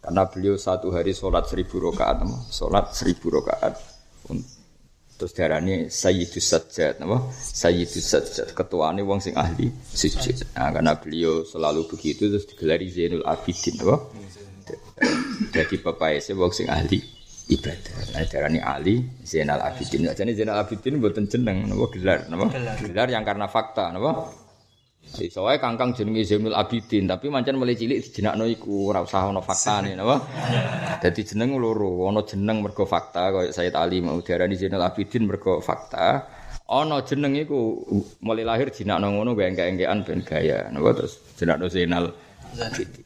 [0.01, 3.77] Karena beliau satu hari sholat seribu rakaat, sholat seribu rakaat.
[5.21, 10.41] Terus darahnya Sayyidus Sajjad, nama Sayyidus Sajjad, ketuanya wong sing ahli sujud.
[10.57, 14.09] Nah, karena beliau selalu begitu terus digelari Zainul Abidin, apa?
[15.53, 17.20] Jadi bapak saya wong sing ahli
[17.51, 17.95] ibadah.
[18.15, 20.07] Nah, darani Ali Zainal Abidin.
[20.07, 22.47] Nah, jadi Zainal Abidin buatan jeneng, napa gelar, napa?
[22.79, 24.31] Gelar yang karena fakta, napa?
[25.11, 29.91] Soalnya kangkang jenenge Zainul Abidin, tapi mancen mulai cilik dijenakno iku ora usah ana faktane,
[29.99, 30.23] napa?
[31.03, 35.59] Dadi jeneng loro, ana jeneng mergo fakta kaya Sayyid Ali mau diarani Zainul Abidin mergo
[35.59, 36.23] fakta.
[36.71, 37.83] Ana jeneng iku
[38.23, 42.15] mulai lahir jenakno ngono engke-engkean ben gaya, napa terus jenakno Zainal
[42.55, 43.03] Abidin.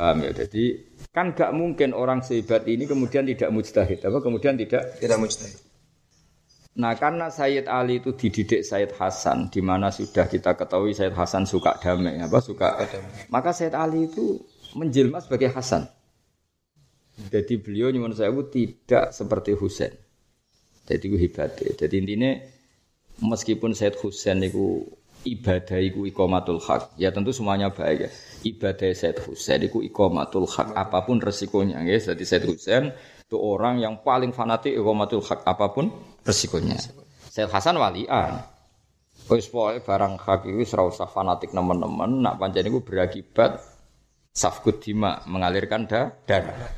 [0.00, 0.32] Paham ya?
[0.32, 3.98] Jadi Kan gak mungkin orang sehebat ini kemudian tidak mujtahid.
[4.06, 5.58] Apa kemudian tidak tidak mujtahid.
[6.78, 11.50] Nah karena Sayyid Ali itu dididik Sayyid Hasan, di mana sudah kita ketahui Sayyid Hasan
[11.50, 13.26] suka damai, apa suka damai.
[13.26, 14.38] Maka Sayyid Ali itu
[14.78, 15.90] menjelma sebagai Hasan.
[17.28, 19.92] Jadi beliau nyuwun saya tidak seperti Husain.
[20.86, 21.58] Jadi itu hebat.
[21.58, 22.38] Jadi intinya
[23.18, 24.86] meskipun Sayyid Husain itu
[25.26, 26.96] ibadah iku ikomatul hak.
[26.96, 28.10] Ya tentu semuanya baik ya.
[28.40, 32.12] Ibadah Said Husain iku ikomatul hak apa pun resikonya ya.
[32.12, 35.92] Jadi Said Husain itu orang yang paling fanatik ikomatul hak apa pun
[36.24, 36.80] resikonya.
[37.28, 38.40] Said Hasan walian.
[39.30, 43.62] Wis pokoke barang hak itu ora usah fanatik nemen-nemen nak pancen iku berakibat
[44.34, 46.72] safkut dima mengalirkan darah.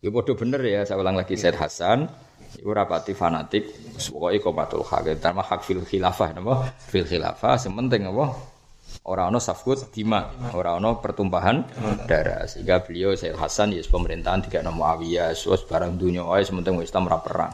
[0.00, 2.08] Ya bodoh bener ya, saya ulang lagi Said Hasan
[2.58, 3.70] Iku rapati fanatik,
[4.10, 5.22] pokoke komatul hak.
[5.22, 6.74] Terma hak fil khilafah napa?
[6.90, 8.34] Fil khilafah sementing apa?
[9.00, 11.64] Orang ono safkut dima, orang ono pertumpahan
[12.04, 12.44] darah.
[12.44, 17.08] Sehingga beliau Sayyid Hasan ya pemerintahan tiga nama Muawiyah, sus barang dunia oh sementing Islam
[17.08, 17.52] ora perang.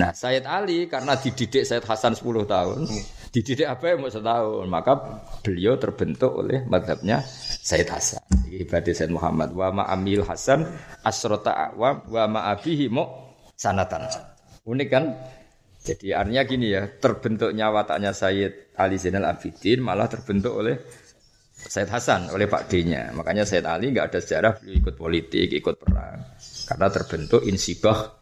[0.00, 2.80] Nah Sayyid Ali karena dididik Sayyid Hasan 10 tahun,
[3.28, 7.20] dididik apa yang mau setahun, maka beliau terbentuk oleh madhabnya
[7.60, 8.24] Sayyid Hasan.
[8.48, 10.64] Ibadah Sayyid Muhammad wa ma amil Hasan
[11.04, 13.04] asrota awam wa ma abihi mu
[13.52, 14.08] sanatan.
[14.64, 15.04] Unik kan?
[15.88, 20.76] Jadi artinya gini ya, terbentuknya wataknya Sayyid Ali Zainal Abidin malah terbentuk oleh
[21.56, 23.16] Sayyid Hasan, oleh Pak D-nya.
[23.16, 26.20] Makanya Sayyid Ali nggak ada sejarah beliau ikut politik, ikut perang.
[26.68, 28.18] Karena terbentuk insibah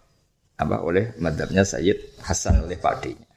[0.57, 3.29] apa oleh madhabnya Sayyid Hasan oleh pakdenya.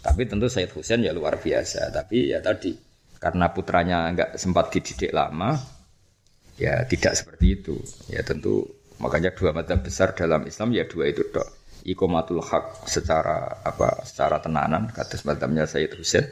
[0.00, 1.90] Tapi tentu Sayyid Husain ya luar biasa.
[1.90, 2.72] Tapi ya tadi
[3.20, 5.56] karena putranya nggak sempat dididik lama,
[6.60, 7.76] ya tidak seperti itu.
[8.12, 8.64] Ya tentu
[9.00, 11.63] makanya dua madhab besar dalam Islam ya dua itu dok.
[11.84, 16.24] Ikomatul hak secara apa secara tenanan kata madhabnya Sayyid Husain.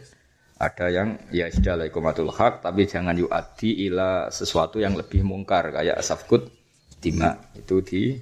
[0.56, 6.00] Ada yang ya sudah ikomatul hak tapi jangan yu'adi ila sesuatu yang lebih mungkar kayak
[6.00, 6.48] safkut
[7.02, 8.16] tima itu di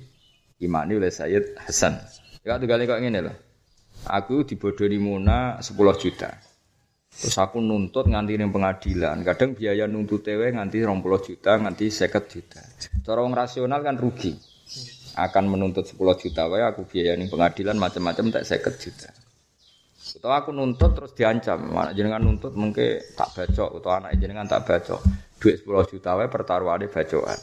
[0.59, 2.03] imani oleh Sayyid Hasan.
[2.43, 3.37] Ya tuh kali kok ngene loh.
[4.09, 6.33] Aku dibodohi Muna 10 juta.
[7.11, 9.21] Terus aku nuntut nganti pengadilan.
[9.27, 12.63] Kadang biaya nuntut tewe nganti 20 juta, nganti 50 juta.
[13.05, 14.33] Cara rasional kan rugi.
[15.19, 19.09] Akan menuntut 10 juta wae aku biaya ning pengadilan macam-macam tak 50 juta.
[20.21, 24.67] Atau aku nuntut terus diancam, mana jenengan nuntut mungkin tak bacok atau anak jenengan tak
[24.67, 25.01] bacok.
[25.39, 27.41] Duit 10 juta wae pertaruhane bacokan.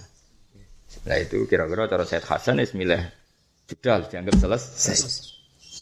[1.08, 3.04] Nah itu kira-kira cara Said Hasan Ismillah
[3.68, 4.96] sudah dianggap selesai.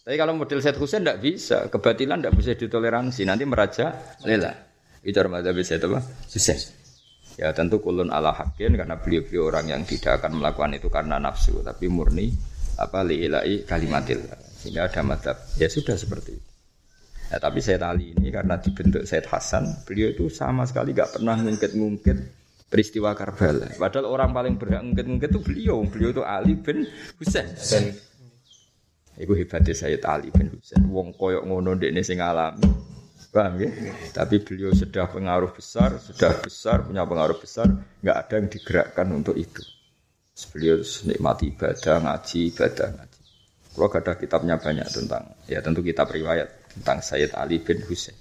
[0.05, 4.53] Tapi kalau model Said Husain tidak bisa, kebatilan tidak bisa ditoleransi, nanti meraja lela.
[5.01, 6.01] Itu remaja bisa apa?
[6.29, 6.57] Husain.
[7.35, 11.59] Ya tentu kulun ala hakin karena beliau-beliau orang yang tidak akan melakukan itu karena nafsu,
[11.59, 12.31] tapi murni
[12.79, 14.23] apa liilai kalimatil.
[14.63, 15.35] Sehingga ada madhab.
[15.59, 16.49] Ya sudah seperti itu.
[17.25, 21.33] Ya, tapi Said Ali ini karena dibentuk Said Hasan, beliau itu sama sekali gak pernah
[21.41, 22.17] ngungkit-ngungkit
[22.69, 23.73] peristiwa Karbala.
[23.75, 25.77] Padahal orang paling berhak ngungkit-ngungkit itu beliau.
[25.89, 26.85] Beliau itu Ali bin
[27.17, 27.49] Husain.
[29.15, 30.85] Iku hebatnya Sayyid Ali bin Husain.
[30.85, 32.94] Wong koyok ngono dekne sing alami.
[33.35, 33.67] Paham ya?
[34.15, 37.67] Tapi beliau sudah pengaruh besar, sudah besar, punya pengaruh besar,
[37.99, 39.59] nggak ada yang digerakkan untuk itu.
[40.55, 43.21] Beliau nikmati ibadah, ngaji, ibadah, ngaji.
[43.75, 48.15] Kalau ada kitabnya banyak tentang, ya tentu kitab riwayat tentang Sayyid Ali bin Husain.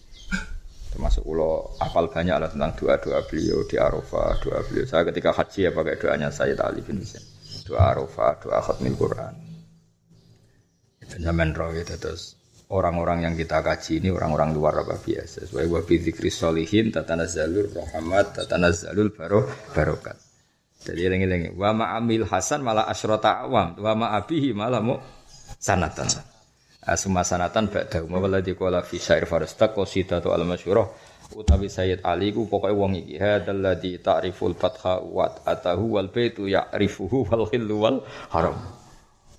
[0.91, 4.83] Termasuk ulo apal banyak lah tentang doa-doa beliau di Arafah, doa beliau.
[4.83, 7.23] Saya ketika haji ya pakai doanya Sayyid Ali bin Husain.
[7.71, 9.35] Doa Arafah, doa khatmil Quran.
[11.55, 12.35] Roh itu terus
[12.73, 15.45] orang-orang yang kita kaji ini orang-orang luar apa biasa.
[15.45, 19.45] Sesuai wa bi dzikri sholihin tatanazzalur rahmat tatanazzalul baro
[19.77, 20.17] barokat.
[20.85, 24.97] Jadi lengi-lengi wa ma'amil hasan malah asyrata awam wa ma'abihi malah mu
[25.57, 26.09] sanatan.
[26.85, 30.85] Asma sanatan ba'da wa walladzi qala fi syair farastak qasidatu al masyhurah
[31.33, 36.53] utawi Sayyid Ali ku pokoke wong iki hadzal ladzi ta'riful fatha wa atahu wal baitu
[36.53, 37.99] ya'rifuhu wal khillu wal
[38.29, 38.84] haram.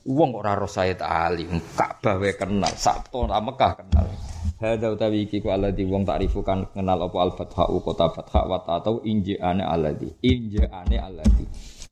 [0.06, 4.06] Wong ora roh Sayyid Ali, Ka'bah kenal, Sabto ta Mekah kenal.
[4.62, 8.62] Hadza utawi iki ku alladzi wong ta'rifu kan kenal apa al fatha kota fatha wa
[8.62, 10.14] atau injaane alladzi.
[10.22, 11.46] Injaane alladzi.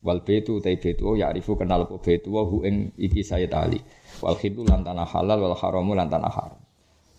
[0.05, 3.82] Wal baitu utai baitu ya'rifu kenal apa baitu hu ing iki Sayyid Ali.
[4.22, 6.61] Wal tanah halal wal haramu lan haram.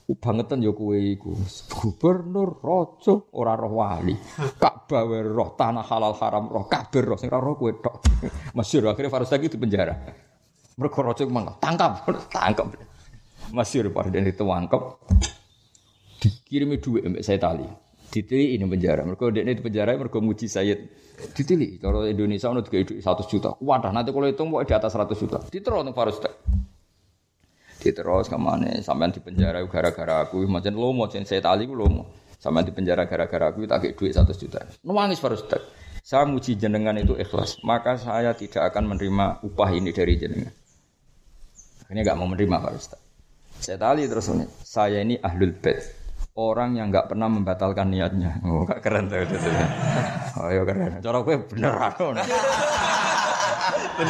[0.04, 1.32] bangetan ya kowe iku
[1.80, 4.12] gubernur raja ora roh wali
[4.60, 8.04] Ka'bah wae roh tanah halal haram roh kabeh roh sing ora roh kowe tok
[8.56, 9.96] masyhur akhirnya Farus lagi di penjara
[10.76, 11.24] mergo raja
[11.60, 11.92] tangkap.
[12.34, 12.66] Tangkap.
[13.54, 14.98] Masyhur pada den ditangkap
[16.24, 17.68] dikirimi duit mbek saya tali
[18.08, 19.04] ditili ini penjara.
[19.04, 20.80] Mergo dekne di penjara mergo muji Sayyid
[21.36, 23.52] ditili kalau Indonesia ono digawe duit 100 juta.
[23.60, 25.38] Wadah nanti kalau hitung mau di atas 100 juta.
[25.52, 26.18] Ditero nang Farus
[27.84, 30.48] terus ke mana sampean di penjara gara-gara aku.
[30.48, 32.08] Macam lo mau saya tali lo mau
[32.40, 34.64] sampean di penjara gara-gara aku tak duit satu juta.
[34.88, 35.60] Nangis para ustad
[36.00, 37.60] saya muji jenengan itu ikhlas.
[37.60, 40.63] Maka saya tidak akan menerima upah ini dari jenengan
[41.90, 43.04] ini nggak mau menerima para ustad
[43.64, 44.44] saya tali terus ini.
[44.60, 45.80] Saya ini ahlul bait.
[46.36, 48.44] Orang yang nggak pernah membatalkan niatnya.
[48.44, 49.40] Oh gak keren tuh itu
[50.36, 51.00] oh ya keren.
[51.00, 51.94] Cara gue beneran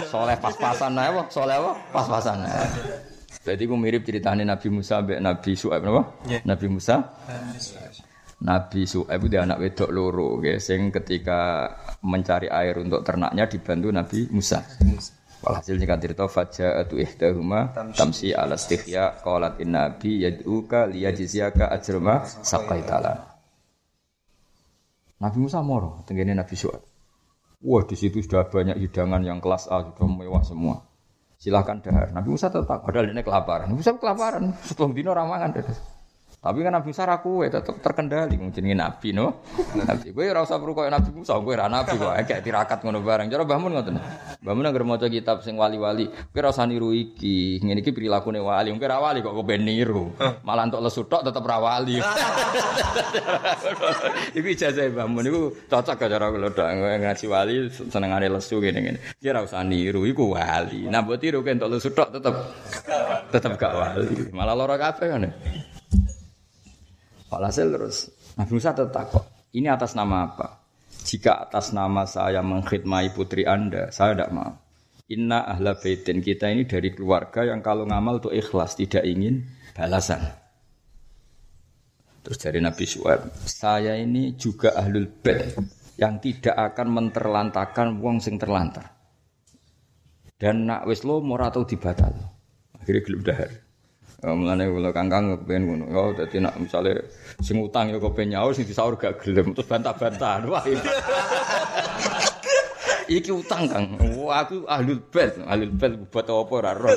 [0.08, 2.40] soleh pas-pasan apa soleh apa pas-pasan
[3.44, 6.02] Berarti ku mirip ceritanya Nabi Musa Nabi Su'aib napa?
[6.24, 6.40] Yeah.
[6.48, 7.04] Nabi Musa.
[8.40, 9.20] Nabi Su'aib.
[9.20, 11.68] Itu anak wedok loro, ya, sing ketika
[12.00, 14.64] mencari air untuk ternaknya dibantu Nabi Musa.
[15.45, 23.36] Walhasil singkat cerita faja'atu ihdahuma tamsi ala istihya qalat inna abi yad'uka liyajziyaka ajrama saqaitala.
[25.20, 26.80] Nabi Musa moro tenggene Nabi Su'aib.
[27.64, 30.84] Wah, di situ sudah banyak hidangan yang kelas A, sudah mewah semua
[31.36, 32.09] silahkan dahar.
[32.16, 33.68] Nabi Musa tetap padahal ini kelaparan.
[33.68, 35.51] Nabi Musa kelaparan, setelah dino ramangan.
[36.45, 39.40] Tapi kan Nabi Musa raku tetap terkendali mungkin nabi no.
[39.80, 43.01] Nabi gue ora usah perlu koyo Nabi Musa, gue ora nabi kok kayak tirakat ngono
[43.01, 43.32] bareng.
[43.32, 43.97] Mbah Mun ngoten.
[44.45, 47.64] Mbah Mun anggere maca kitab sing wali-wali, gue ora usah niru iki.
[47.64, 50.12] Ngene iki prilakune wali, gue ora wali kok ben niru.
[50.45, 51.97] Malah untuk lesu tok tetep ra wali.
[54.36, 59.16] Iku ijazah Mbah Mun iku cocok gak cara kula tok ngaji wali senengane lesu ngene-ngene.
[59.16, 60.92] Ki ora usah niru iku wali.
[60.92, 62.36] Nah mbok tiru untuk lesu tok tetep
[63.32, 64.28] tetep gak wali.
[64.28, 65.24] Malah lara kabeh kan.
[67.35, 67.97] Walhasil terus
[68.39, 69.24] Nabi Musa tetap kok.
[69.55, 70.62] Ini atas nama apa?
[71.05, 74.51] Jika atas nama saya mengkhidmati putri Anda, saya tidak mau.
[75.12, 79.45] Inna ahla baitin kita ini dari keluarga yang kalau ngamal tuh ikhlas, tidak ingin
[79.76, 80.22] balasan.
[82.24, 85.61] Terus dari Nabi Suhaib, saya ini juga ahlul bait
[86.01, 88.97] yang tidak akan menterlantakan wong sing terlantar.
[90.35, 92.16] Dan nak wis lo ora dibatal.
[92.80, 93.63] Akhirnya gelem dahar.
[94.24, 95.84] Ya, mulane kula kangkang kepen ngono.
[95.92, 97.12] Ya dadi nak misale
[97.44, 100.48] sing utang ya kepen nyaur sing disaur gak gelem terus bantah-bantahan.
[100.48, 100.64] Wah.
[103.04, 104.00] Iki utang Kang.
[104.16, 106.96] Wah, aku ahlul bait, ahlul bait buat apa ora roh.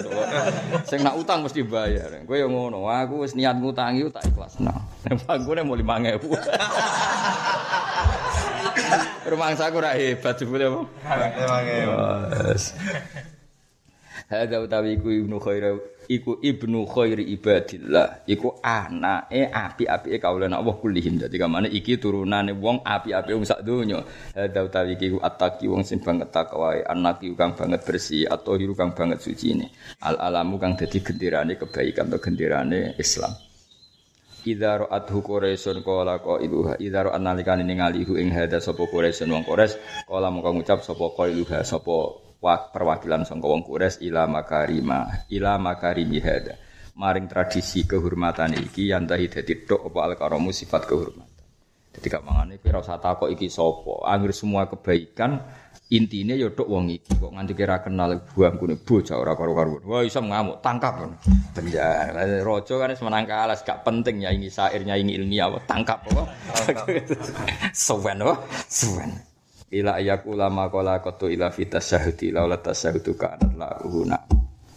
[0.87, 2.23] Sing nak utang mesti bayar.
[2.23, 2.87] Kowe yo ngono.
[2.87, 4.55] Aku wis niat ngutangi tak ikhlas.
[4.63, 4.87] Nah,
[5.27, 6.23] panggone mau 5000.
[9.27, 10.87] Rumah saya ora hebat jebule apa?
[12.55, 14.31] 5000.
[14.31, 15.75] Hadza utawi iku ibnu khairi
[16.07, 18.23] iku ibnu khairi ibadillah.
[18.25, 24.01] Iku anake api-apike kaulan Allah kullihim dadi kamane iki turunane wong api-api wong sak donya.
[24.33, 28.25] Hadza utawi iku attaqi wong sing banget takwa anaki kang banget bersih.
[28.27, 29.67] Atau hiru kang banget suci ini
[30.01, 33.35] al alamu kang dadi gendirane kebaikan atau gendirane Islam.
[34.47, 36.79] Idza ra'athu Quraisyun qala qailuha.
[36.79, 40.07] Idza ra'an nalikane ningali hu ing hadza sapa Quraisyun wong Quraisy.
[40.07, 46.55] Qala mongko ngucap sapa qailuha sapa perwakilan sangka wong Quraisy ila makarima ila makarimi hada.
[46.97, 51.37] Maring tradisi kehormatan iki yang tahi dadi tok apa al karamu sifat kehormatan.
[51.97, 54.05] Jadi gak mangane kowe ora usah takok iki sapa.
[54.05, 55.41] Angger semua kebaikan
[55.93, 57.17] intine ya tok wong iki.
[57.17, 59.81] Kok nganti kira kenal buang kune bocah ora karo-karo.
[59.85, 61.05] Wah iso ngamuk tangkap
[61.53, 66.23] penjara raja kan menang kalah gak penting ya ini syairnya ini ilmiah tangkap apa?
[67.73, 68.35] Suwen apa?
[68.69, 69.36] Suwen
[69.71, 74.15] ila ayakula makola kotu ila fitas syahudi laula tasyahudu kanat lahuna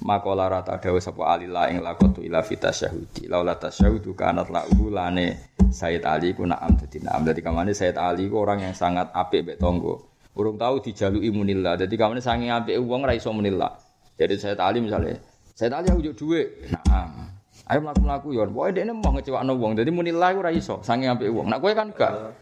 [0.03, 5.51] makola rata dawa sapa alila ing lakotu ila fitas syahudi laula tasyahudu kanat lahu lane
[5.71, 9.47] Said Ali ku naam dadi naam dadi kamane Said Ali ku orang yang sangat apik
[9.47, 10.11] mek tonggo.
[10.35, 11.79] Urung tahu dijaluki munillah.
[11.79, 13.79] Dadi kamane saking apik wong ra iso munillah.
[14.19, 15.23] Jadi Said Ali misalnya
[15.55, 16.67] Said Ali aku duit.
[16.75, 17.31] Naam
[17.71, 18.43] ayo mlaku-mlaku yo.
[18.51, 19.79] Pokoke dekne mau ngecewakno wong.
[19.79, 21.47] Dadi munillah ku ra iso saking apik wong.
[21.47, 22.35] Nak kowe kan gak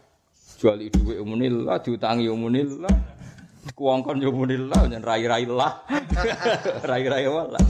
[0.59, 3.19] jual duit umunillah diutangi umunillah
[3.79, 5.83] kuangkon yo umunillah dan rai-rai lah.
[6.89, 7.61] Rai-rai lah.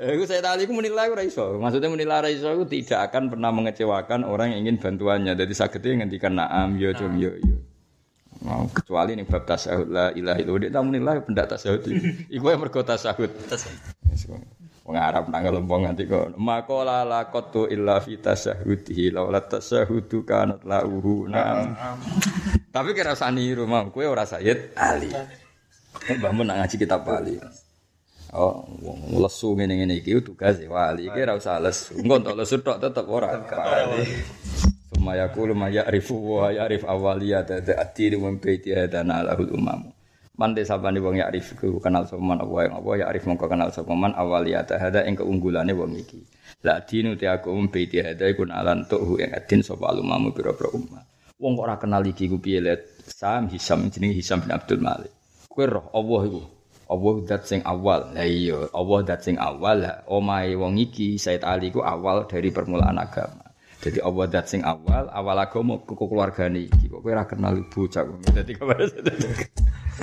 [0.00, 1.56] Itu saya tadi aku munillah ora iso.
[1.60, 5.32] Maksudnya munillah ora iso tidak akan pernah mengecewakan orang yang ingin bantuannya.
[5.32, 7.56] Jadi sakitnya ngendikan naam yo cum yo yo.
[8.44, 10.62] Mau kecuali nih bab tasahud la ilaha illallah.
[10.68, 11.82] Dia tamu nilai pendak tasahud.
[12.28, 13.32] Iku yang mergo tasahud
[14.86, 20.62] Wong Arab nang lempong nganti kok makola la qatu illa fi tasyahudi la tasyahudu kanat
[20.62, 21.26] lauhu.
[22.70, 25.10] Tapi kira usah niru mau kowe ora Sayyid Ali.
[26.06, 27.34] Mbah mun ngaji kitab Bali.
[28.30, 31.98] Oh, wong lesu ngene-ngene iki tugas wali iki ora usah lesu.
[31.98, 34.06] Engko entuk lesu tok tetep ora Bali.
[34.94, 39.95] Sumaya kulu maya rifu wa awaliyat ad-din wa hadana lahul umam.
[40.36, 43.88] Man desabani wong ya'rif ku kenal sapa man apa yang apa ya'rif mongko kenal sapa
[43.96, 46.20] man awaliyata hada ing keunggulane wong iki.
[46.60, 50.68] La dinu te aku um baiti hada iku nalan tuhu ing adin sapa alumamu pira-pira
[50.76, 51.00] ummah.
[51.40, 52.60] Wong kok ora kenal iki ku piye
[53.06, 55.12] Sam Hisam jenenge Hisam bin Abdul Malik.
[55.48, 56.42] Kowe roh Allah iku.
[56.86, 58.12] Allah dat sing awal.
[58.12, 59.82] Lah iya, Allah dat sing awal.
[60.04, 63.45] Omahe wong iki Said Ali ku awal dari permulaan agama.
[63.86, 66.90] Jadi Allah dat sing awal, awal agama kok keluargane iki.
[66.90, 68.02] Kok kowe ora kenal bocah.
[68.34, 68.82] Dadi kabar.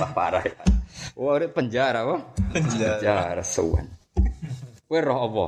[0.00, 0.56] Wah parah ya.
[1.20, 2.24] Wah penjara wah.
[2.48, 2.96] Penjara.
[2.96, 3.84] Penjara suwan.
[4.88, 5.46] Kowe roh apa?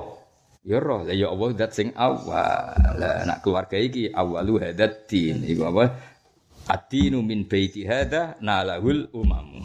[0.69, 2.77] Ya roh, ya Allah dat sing awal.
[3.01, 5.41] Lah anak keluarga iki awalu hadat din.
[5.41, 5.97] Iku apa?
[6.69, 9.65] Adinu min baiti hada nalahul umam.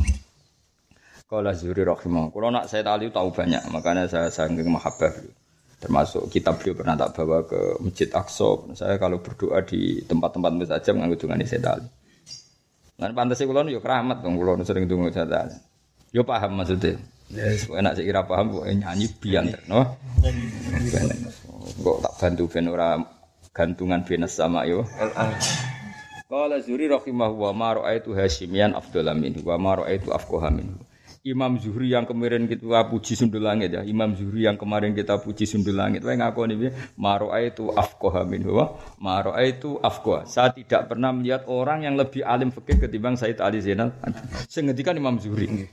[1.28, 2.32] Kala Zuri rahimah.
[2.32, 5.41] Kalau nak saya tali tahu banyak, makanya saya sangat mahabbah beliau.
[5.82, 8.70] Termasuk kitab beliau pernah tak bawa ke Masjid Aqsa.
[8.78, 11.90] Saya kalau berdoa di tempat-tempat musajab nganggo dungane saya tali.
[13.02, 15.50] Lan pantes kula yo keramat dong kula sering donga jatah.
[16.14, 17.02] Yo paham maksudnya.
[17.34, 19.98] Yes, enak sih kira paham kok nyanyi biang no.
[21.82, 23.02] Kok tak bantu ben ora
[23.50, 24.86] gantungan benes sama yo.
[26.30, 30.78] Qala Zuri rahimahu wa ma ra'aitu Hasyimian afdhalan minhu wa ma ra'aitu afqaha minhu.
[31.22, 33.86] Imam Zuhri yang kemarin kita puji sundul langit ya.
[33.86, 36.02] Imam Zuhri yang kemarin kita puji sundul langit.
[36.02, 36.74] Wae ngakoni piye?
[36.98, 38.58] Maro'a itu afqaha minhu.
[38.98, 40.26] Maro'a itu afqah.
[40.26, 43.94] Saya tidak pernah melihat orang yang lebih alim fikih ketimbang Said Ali Zainal.
[44.50, 45.70] Ngendikan Imam Zuhri.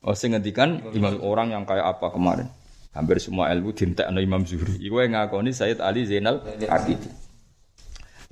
[0.00, 2.48] Oh, ngendikan Imam orang yang kayak apa kemarin?
[2.96, 4.80] Hampir semua ilmu dintekno Imam Zuhri.
[4.80, 6.40] Iku wae ngakoni Said Ali Zainal
[6.72, 7.12] Abidin.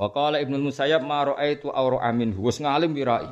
[0.01, 2.33] Wa qala Ibnu Musayyab ma ra'aitu awra amin.
[2.41, 3.29] Wis ngalim wirai.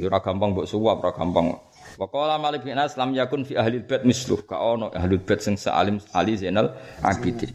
[0.00, 1.68] Ora gampang mbok suwap, ora gampang.
[2.00, 5.44] Wa qala Malik bin Anas lam yakun fi ahli bait misluh ka ono ahli bait
[5.44, 6.72] sing salim Ali Zainal
[7.04, 7.52] Abidin.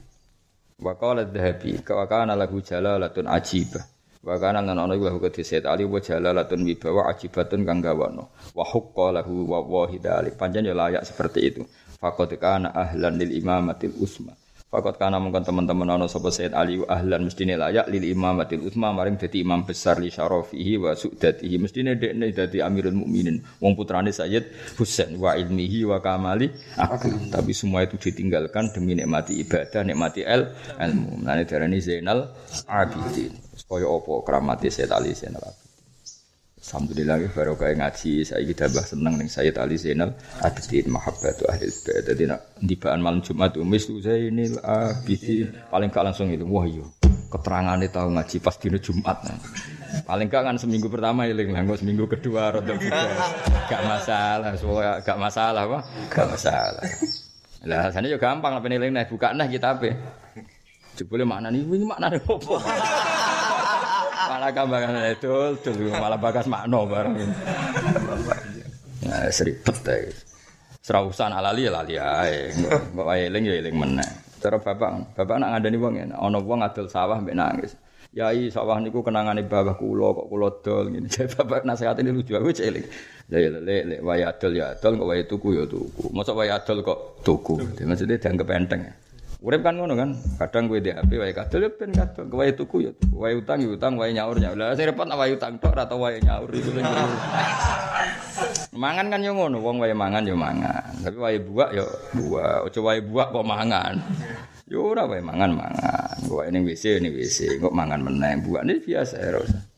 [0.77, 3.81] Wa qala Dzahabi ka kana lahu jalalatun ajibah.
[4.21, 8.37] Wa kana lan ana iku ke Sayyid Ali wa jalalatun wibawa ajibatun kang gawono.
[8.53, 10.37] Wa hukka lahu wa wahidalik.
[10.37, 11.65] Panjen ya layak seperti itu.
[11.97, 14.37] Faqad kana ahlan lil imamatil usma.
[14.75, 19.15] Fakot kana mungkin teman-teman ana sapa Sayyid Ali ahlan mestine layak lil imamatil usma maring
[19.15, 21.55] dadi imam besar li syarafihi wa su'datihi.
[21.55, 23.39] Mestine dekne dadi amirul mukminin.
[23.63, 26.51] Wong putrane Sayyid Husain wa ilmihi wa kamali.
[26.75, 31.23] Aku tapi semua itu ditinggalkan demi nikmati ibadah nikmati el ilmu.
[31.23, 32.35] Menane darani Zainal
[32.67, 33.31] Abidin.
[33.55, 34.27] Supaya apa?
[34.27, 35.64] Keramati Sayyid Ali Zainal Abidin
[36.65, 41.45] Alhamdulillah ya baru kayak ngaji saya kita bah seneng nih Sayyid Ali Zainal Abidin mahabbatu
[41.45, 42.01] ahli bait.
[42.09, 46.89] Jadi nak tibaan malam Jumat umis Zainal Abidin paling gak langsung itu wah yo
[47.29, 49.17] keterangan tahu ngaji pas dino Jumat.
[49.29, 49.37] Nah.
[50.09, 53.13] Paling gak kan seminggu pertama iling lah, seminggu kedua rodo juga
[53.69, 55.79] gak masalah, soalnya gak masalah apa?
[56.09, 56.85] Gak masalah.
[57.65, 59.93] Lah sana juga gampang lah penilaian nih buka nah kita apa?
[60.97, 62.33] Jebule makna nih, ini makna apa?
[64.25, 67.15] Malah kambangan itu tuh malah bagas makno bareng.
[69.05, 70.09] Nah, seribet deh.
[70.85, 72.53] Serausan alali ya lali ae.
[72.93, 74.09] Mbok eling ya eling meneh.
[74.37, 77.73] Cara bapak, bapak nak ngandani wong ana wong adol sawah mbek nangis.
[78.13, 81.09] Yai sawah niku kenangane babah kula kok kula dol ngene.
[81.13, 82.85] Jadi bapak nasihat ini lucu aku celing.
[83.25, 86.05] Ya ya lek lek wae adol ya adol kok wae tuku ya tuku.
[86.13, 87.57] Mosok wae adol kok tuku.
[87.81, 88.81] Maksudnya dianggap enteng.
[89.43, 92.91] Urip kan ngono kan, kadang kowe DAP wae kadol ya ben kadol, wae tuku ya
[92.95, 94.55] tuku, wae utang ya utang, wae nyaur nyaur.
[94.55, 96.71] Lah sing repot wae utang tok atau wae nyaur iku
[98.75, 100.91] Mangan kan yo ngono, wong wae mangan yo mangan.
[101.03, 103.95] Tapi wae buak yo buak, aja wae buak kok mangan.
[104.71, 106.17] Yo ora wae mangan mangan.
[106.31, 108.39] Wae ning WC ning WC, kok mangan meneh.
[108.39, 109.74] Buak ini biasa ya ora usah.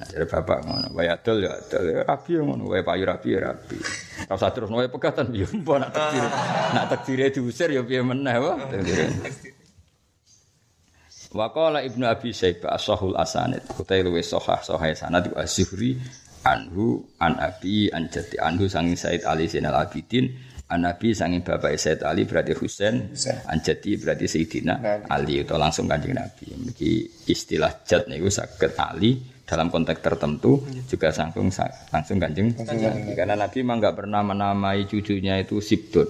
[0.00, 3.76] Jadi bapak ngono, wae adol ya adol, ya rapi ngono, wae payu rapi ya rapi.
[4.24, 6.24] Ora usah terus wae pegatan ya mbok nak takdir.
[6.72, 8.56] Nak takdire diusir ya piye meneh wae.
[11.30, 15.94] Wa qala Ibnu Abi Syaibah asahul asanid, kutai luwes sahah sahah sanad wa Zuhri
[16.42, 20.26] anhu an abi an jati anhu sanging Said Ali Zainal Abidin
[20.72, 23.12] an Nabi sanging bapak Said Ali berarti Husain
[23.46, 26.50] an jati berarti Sayyidina Ali itu langsung kanjeng Nabi.
[26.50, 26.92] Iki
[27.30, 29.20] istilah jat niku saged Ali
[29.50, 31.50] dalam konteks tertentu juga langsung
[31.90, 33.18] langsung kanjeng Nabi.
[33.18, 36.06] Karena Nabi memang nggak pernah menamai cucunya itu Sibdun.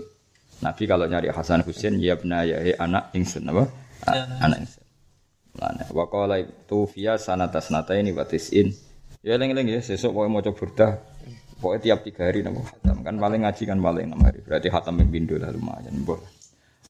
[0.61, 3.64] Nabi kalau nyari Hasan Husain ya benar ya anak ingsun apa?
[4.45, 4.84] Anak ingsun.
[5.57, 8.76] Lana wa qala itu via sanatas nata ini batisin.
[9.24, 10.93] Ya eling-eling ya sesuk pokoke maca burdah.
[11.61, 14.45] Pokoknya tiap tiga hari namo khatam kan paling ngaji kan paling enam hari.
[14.45, 15.97] Berarti khatam yang pindu lah lumayan.
[16.05, 16.28] Boleh.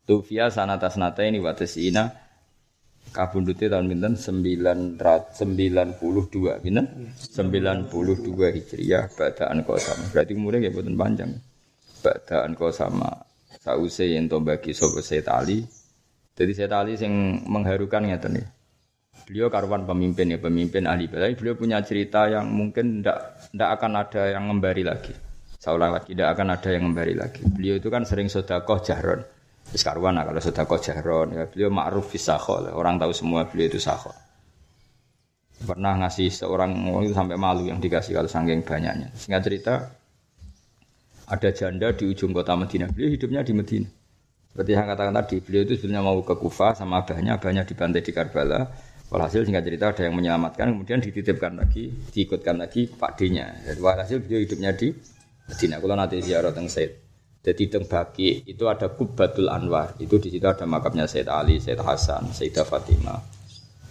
[0.03, 2.11] Tufia sanatas nata ini batisina
[3.11, 4.15] kabundute tahun pinten?
[4.15, 6.87] 992 pinten?
[7.15, 11.31] 92 Hijriah badaan sama berarti umurnya nggih mboten panjang.
[12.01, 13.11] Badaan sama
[13.61, 15.61] sause yen to bagi sapa setali
[16.33, 18.47] jadi setali sing mengharukan ngeten nih
[19.29, 23.93] beliau karuan pemimpin ya pemimpin ahli tapi beliau punya cerita yang mungkin ndak ndak akan
[24.01, 25.13] ada yang ngembari lagi.
[25.61, 27.45] Seolah lagi tidak akan ada yang ngembari lagi.
[27.45, 29.21] Beliau itu kan sering sodakoh jahron
[29.71, 34.11] Wis karuan kalau sudah jahron ya beliau ma'ruf fisakho orang tahu semua beliau itu sakho.
[35.61, 36.73] Pernah ngasih seorang
[37.05, 39.13] itu sampai malu yang dikasih kalau sangking banyaknya.
[39.13, 39.75] Singkat cerita
[41.31, 42.89] ada janda di ujung kota Medina.
[42.89, 43.89] Beliau hidupnya di Medina.
[44.51, 48.11] Seperti yang katakan tadi, beliau itu sebenarnya mau ke Kufa sama abahnya, abahnya dibantai di
[48.11, 48.67] Karbala.
[49.11, 53.63] Walhasil singkat cerita ada yang menyelamatkan, kemudian dititipkan lagi, diikutkan lagi Pak D-nya.
[53.79, 54.91] Walhasil beliau hidupnya di
[55.47, 55.77] Medina.
[55.79, 57.10] Kalau nanti ziarah teng Said.
[57.41, 59.97] Jadi teng Baki itu ada Kubatul Anwar.
[59.97, 63.17] Itu di situ ada makamnya Said Ali, Said Hasan, Sayyidah Fatimah.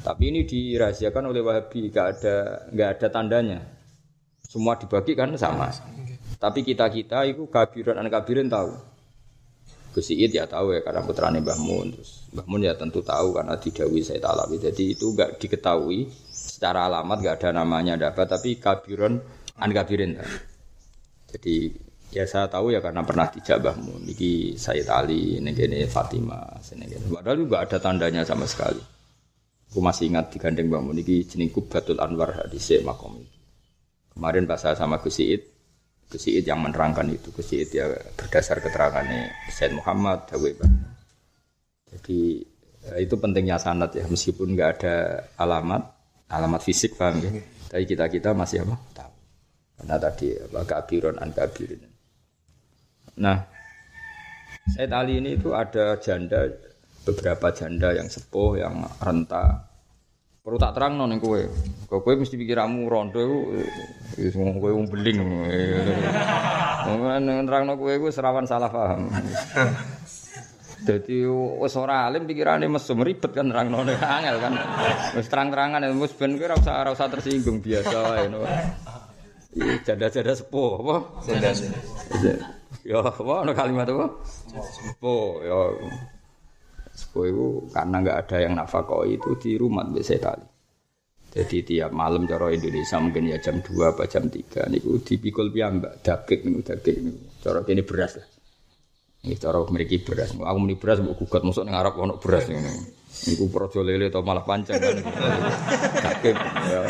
[0.06, 2.36] Tapi ini dirahasiakan oleh Wahabi, nggak ada
[2.70, 3.60] nggak ada tandanya.
[4.46, 5.74] Semua dibagi kan sama.
[6.38, 8.70] Tapi kita kita itu kabiran anak kabirin tahu.
[9.90, 11.98] Gus ya tahu ya karena putrane Mbah Mun.
[11.98, 14.62] Terus Mbah Mun ya tentu tahu karena didawi Said Alawi.
[14.62, 19.18] Jadi itu nggak diketahui secara alamat nggak ada namanya ada apa tapi kabiran
[19.58, 20.22] an kabirin.
[21.34, 24.02] Jadi Ya saya tahu ya karena pernah dijabahmu.
[24.02, 28.82] Niki Sayyid Ali, ini Fatimah, ini Padahal juga ada tandanya sama sekali.
[29.70, 33.22] Aku masih ingat digandeng Mbak Niki jenis Kubatul Anwar hadis makom.
[34.10, 35.46] Kemarin pas saya sama Gus Iid,
[36.10, 37.30] Gus Iid yang menerangkan itu.
[37.30, 37.86] Gus Iid ya
[38.18, 40.50] berdasar keterangannya Sayyid Muhammad, Dawe
[41.94, 42.42] Jadi
[42.90, 44.96] ya, itu pentingnya sanat ya, meskipun nggak ada
[45.38, 45.86] alamat,
[46.34, 47.30] alamat fisik paham ya.
[47.70, 48.76] Tapi kita kita masih apa?
[48.98, 49.14] Tahu.
[49.78, 51.89] Karena tadi apa kabiron an kabirin.
[53.20, 53.38] Nah,
[54.70, 56.48] Said Ali ini itu ada janda
[57.04, 59.66] beberapa janda yang sepuh yang renta.
[60.40, 61.46] Perlu tak terang non kue.
[61.90, 65.20] Kue mesti pikiramu rondo itu semua kue umbeling.
[66.90, 69.12] Mungkin terang non kue gue serawan salah paham.
[70.80, 71.28] Jadi
[71.60, 74.54] wis ora alim pikirane mesum ribet kan nerangno angel kan.
[75.18, 78.32] Wis terang-terangan wis ben ora usah ora usah tersinggung biasa wae.
[79.50, 80.96] Iya, janda-janda sepuh apa?
[81.26, 81.52] Janda.
[82.90, 84.18] Ya, apa ana kalimat apa?
[84.50, 85.78] Sepuh, ya.
[86.90, 90.48] Sepuh itu karena nggak ada yang nafkah itu di rumah biasa tali.
[91.30, 96.02] Jadi tiap malam cara Indonesia mungkin ya jam 2 apa jam 3 niku dipikul piyambak
[96.02, 97.22] daging niku daging niku.
[97.46, 98.26] Cara kene beras lah.
[99.30, 100.34] Ini cara memiliki beras.
[100.34, 102.74] Aku muni beras mbok gugat masuk ning Arab ono beras ngene.
[103.30, 104.98] Niku projo lele atau malah pancen kan.
[106.02, 106.82] Daging ya.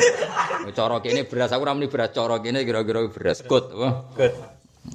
[0.71, 3.75] Cara kene beras aku ora muni beras, cara kene kira-kira beras kut?
[4.15, 4.33] Good.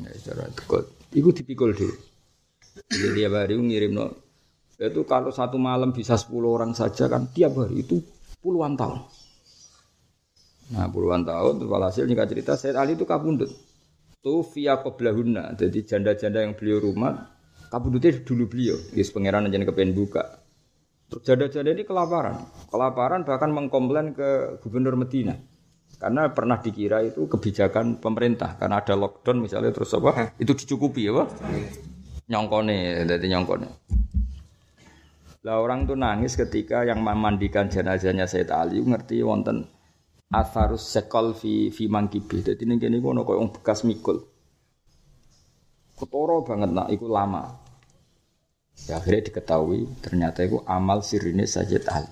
[0.00, 0.88] Ya, cara kut.
[1.14, 1.94] Iku dipikul dhewe.
[2.90, 4.10] Jadi tiap hari ngirim no.
[4.74, 8.02] Itu kalau satu malam bisa 10 orang saja kan tiap hari itu
[8.42, 9.06] puluhan tahun.
[10.74, 13.54] Nah puluhan tahun terus walhasil jika cerita Said Ali itu kabundut.
[14.18, 15.54] Tuh via qoblahuna.
[15.54, 17.30] Jadi janda-janda yang beliau rumah
[17.70, 18.76] kabundutnya dulu beliau.
[18.98, 20.42] Yes pangeran aja kepengen buka.
[21.14, 22.42] Terus janda-janda ini kelaparan.
[22.74, 25.38] Kelaparan bahkan mengkomplain ke gubernur Medina.
[26.04, 31.24] Karena pernah dikira itu kebijakan pemerintah karena ada lockdown misalnya terus apa itu dicukupi ya
[31.24, 31.28] Pak?
[32.24, 33.68] nyongkone jadi nyongkone
[35.44, 39.68] lah orang tuh nangis ketika yang memandikan jenazahnya Said Ali ngerti wonten
[40.32, 42.40] atharus sekol fi fi mangkibi.
[42.40, 44.24] Dadi ning kene ana koyo bekas mikul.
[46.00, 47.60] Ketoro banget nak iku lama.
[48.88, 52.08] Ya akhirnya diketahui ternyata itu amal sirine Sayyid Ali.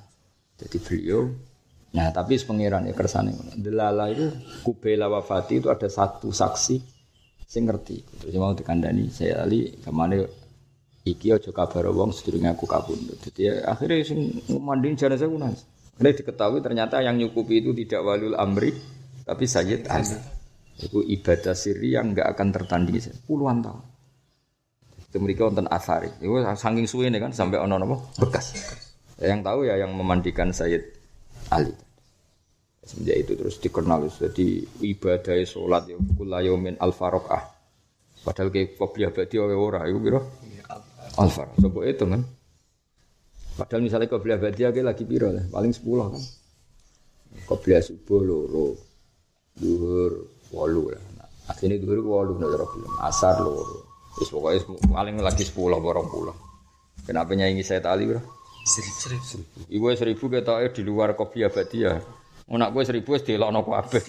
[0.60, 1.32] Jadi beliau
[1.92, 3.36] Nah, tapi pangeran ya kersane.
[3.52, 4.32] Delala itu
[4.64, 6.76] kubela wafati itu ada satu saksi
[7.44, 8.00] sing ngerti.
[8.24, 10.24] Terus mau dikandani saya Ali ke mana
[11.04, 13.20] iki aja kabar wong sedurunge aku kabundut.
[13.20, 15.68] Jadi ya, akhirnya sing mandiin jenazah ku nangis.
[16.00, 18.72] Diketahui ternyata yang nyukupi itu tidak walul amri
[19.28, 20.16] tapi Sayyid Ali.
[20.80, 23.84] Itu ibadah siri yang enggak akan tertandingi puluhan tahun.
[25.12, 26.08] Itu mereka wonten asari.
[26.24, 28.56] Itu saking suwe kan sampai ono napa bekas.
[29.20, 31.01] Ya, yang tahu ya yang memandikan Sayyid
[31.52, 31.74] Ali.
[32.82, 34.48] Semenjak itu terus dikenal jadi
[34.82, 37.46] ibadah sholat ya kulayomin al farokah.
[38.22, 40.20] Padahal kayak kopiah berarti oleh ora itu kira
[41.20, 41.58] al farokah.
[41.62, 42.22] Coba itu kan.
[43.52, 46.22] Padahal misalnya kopiah berarti lagi piro lah, paling sepuluh kan.
[47.46, 48.76] Kopiah subuh loro,
[49.56, 50.12] duhur
[50.56, 51.02] walu lah.
[51.20, 52.90] Nah, akhirnya duhur walu cara film.
[52.98, 53.92] Asar loro.
[54.16, 56.36] Terus pokoknya paling lagi sepuluh borong pulau.
[57.04, 58.20] Kenapa nyanyi saya tali bro?
[58.62, 58.98] Seribu.
[59.26, 59.58] Seribu.
[59.66, 61.98] Ibu seribu kita di luar kopi abadia.
[62.52, 64.02] Unak gue seribu es dilokno kabeh.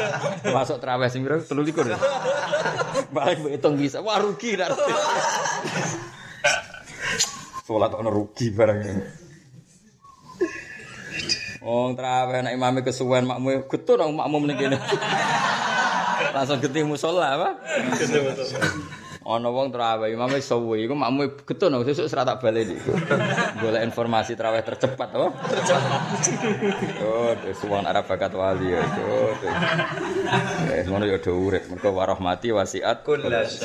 [0.56, 1.40] Masuk terawih sing pira?
[1.40, 3.12] 13.
[3.14, 4.00] Balik hitung bisa.
[4.00, 4.72] Wah rugi dak.
[7.64, 8.78] Salat ono rugi barang.
[11.64, 14.76] Oh, terawih nek imame kesuwen makmu getun nang makmu ning kene.
[16.34, 17.48] Langsung getih musala apa?
[19.24, 22.92] Ana wong terawih imame suwi iku makmu getun nang sesuk serata baleni iku.
[23.64, 25.28] Golek informasi terawih tercepat apa?
[25.48, 26.00] Tercepat.
[27.00, 28.84] Oh, suwon Arab bakat wali ya.
[28.84, 29.32] Oh,
[30.68, 33.64] eh ngono ya do urip mergo warahmati wasiat Kulas.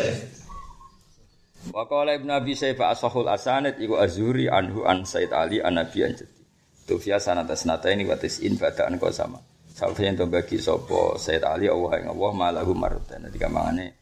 [1.76, 6.08] Wa qala Ibnu Abi Syaibah asahul asanid iku Azuri anhu an Said Ali an Nabi
[6.08, 6.40] an Jadi.
[6.88, 9.44] Tufia sanata sanata ini watis in badaan kau sama.
[9.76, 13.28] Sampai yang bagi sopo Said Ali Allah yang Allah malahu marutan.
[13.28, 13.99] Nanti kamangane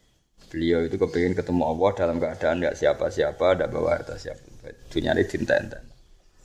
[0.48, 4.40] beliau itu kepingin ketemu Allah dalam keadaan nggak siapa-siapa, tidak bawa harta siapa.
[4.88, 5.68] Dunia ini dinten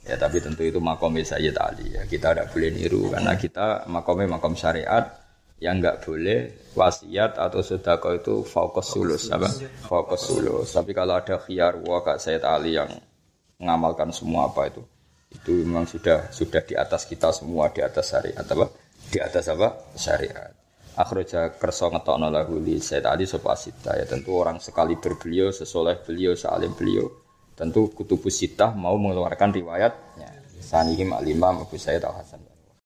[0.04, 1.96] Ya tapi tentu itu makomnya Sayyid Ali.
[1.96, 2.04] Ya.
[2.04, 5.16] Kita tidak boleh niru karena kita makomnya makom syariat
[5.56, 9.48] yang nggak boleh wasiat atau sedekah itu fokus sulus apa?
[9.88, 10.76] fokus sulus.
[10.76, 12.92] Tapi kalau ada khiyar waka Sayyid Ali yang
[13.56, 14.84] mengamalkan semua apa itu?
[15.32, 18.68] Itu memang sudah sudah di atas kita semua di atas syariat apa?
[19.08, 19.72] Di atas apa?
[19.96, 20.63] Syariat
[20.94, 26.38] akhirnya kerso ngetokno lagu li Sayyid Ali sopasita ya tentu orang sekali berbeliau sesoleh beliau
[26.38, 27.10] sealim beliau
[27.54, 30.44] tentu kutubus sitah mau mengeluarkan riwayatnya.
[30.64, 32.40] Sanihim alimam Abu Sayyid al Hasan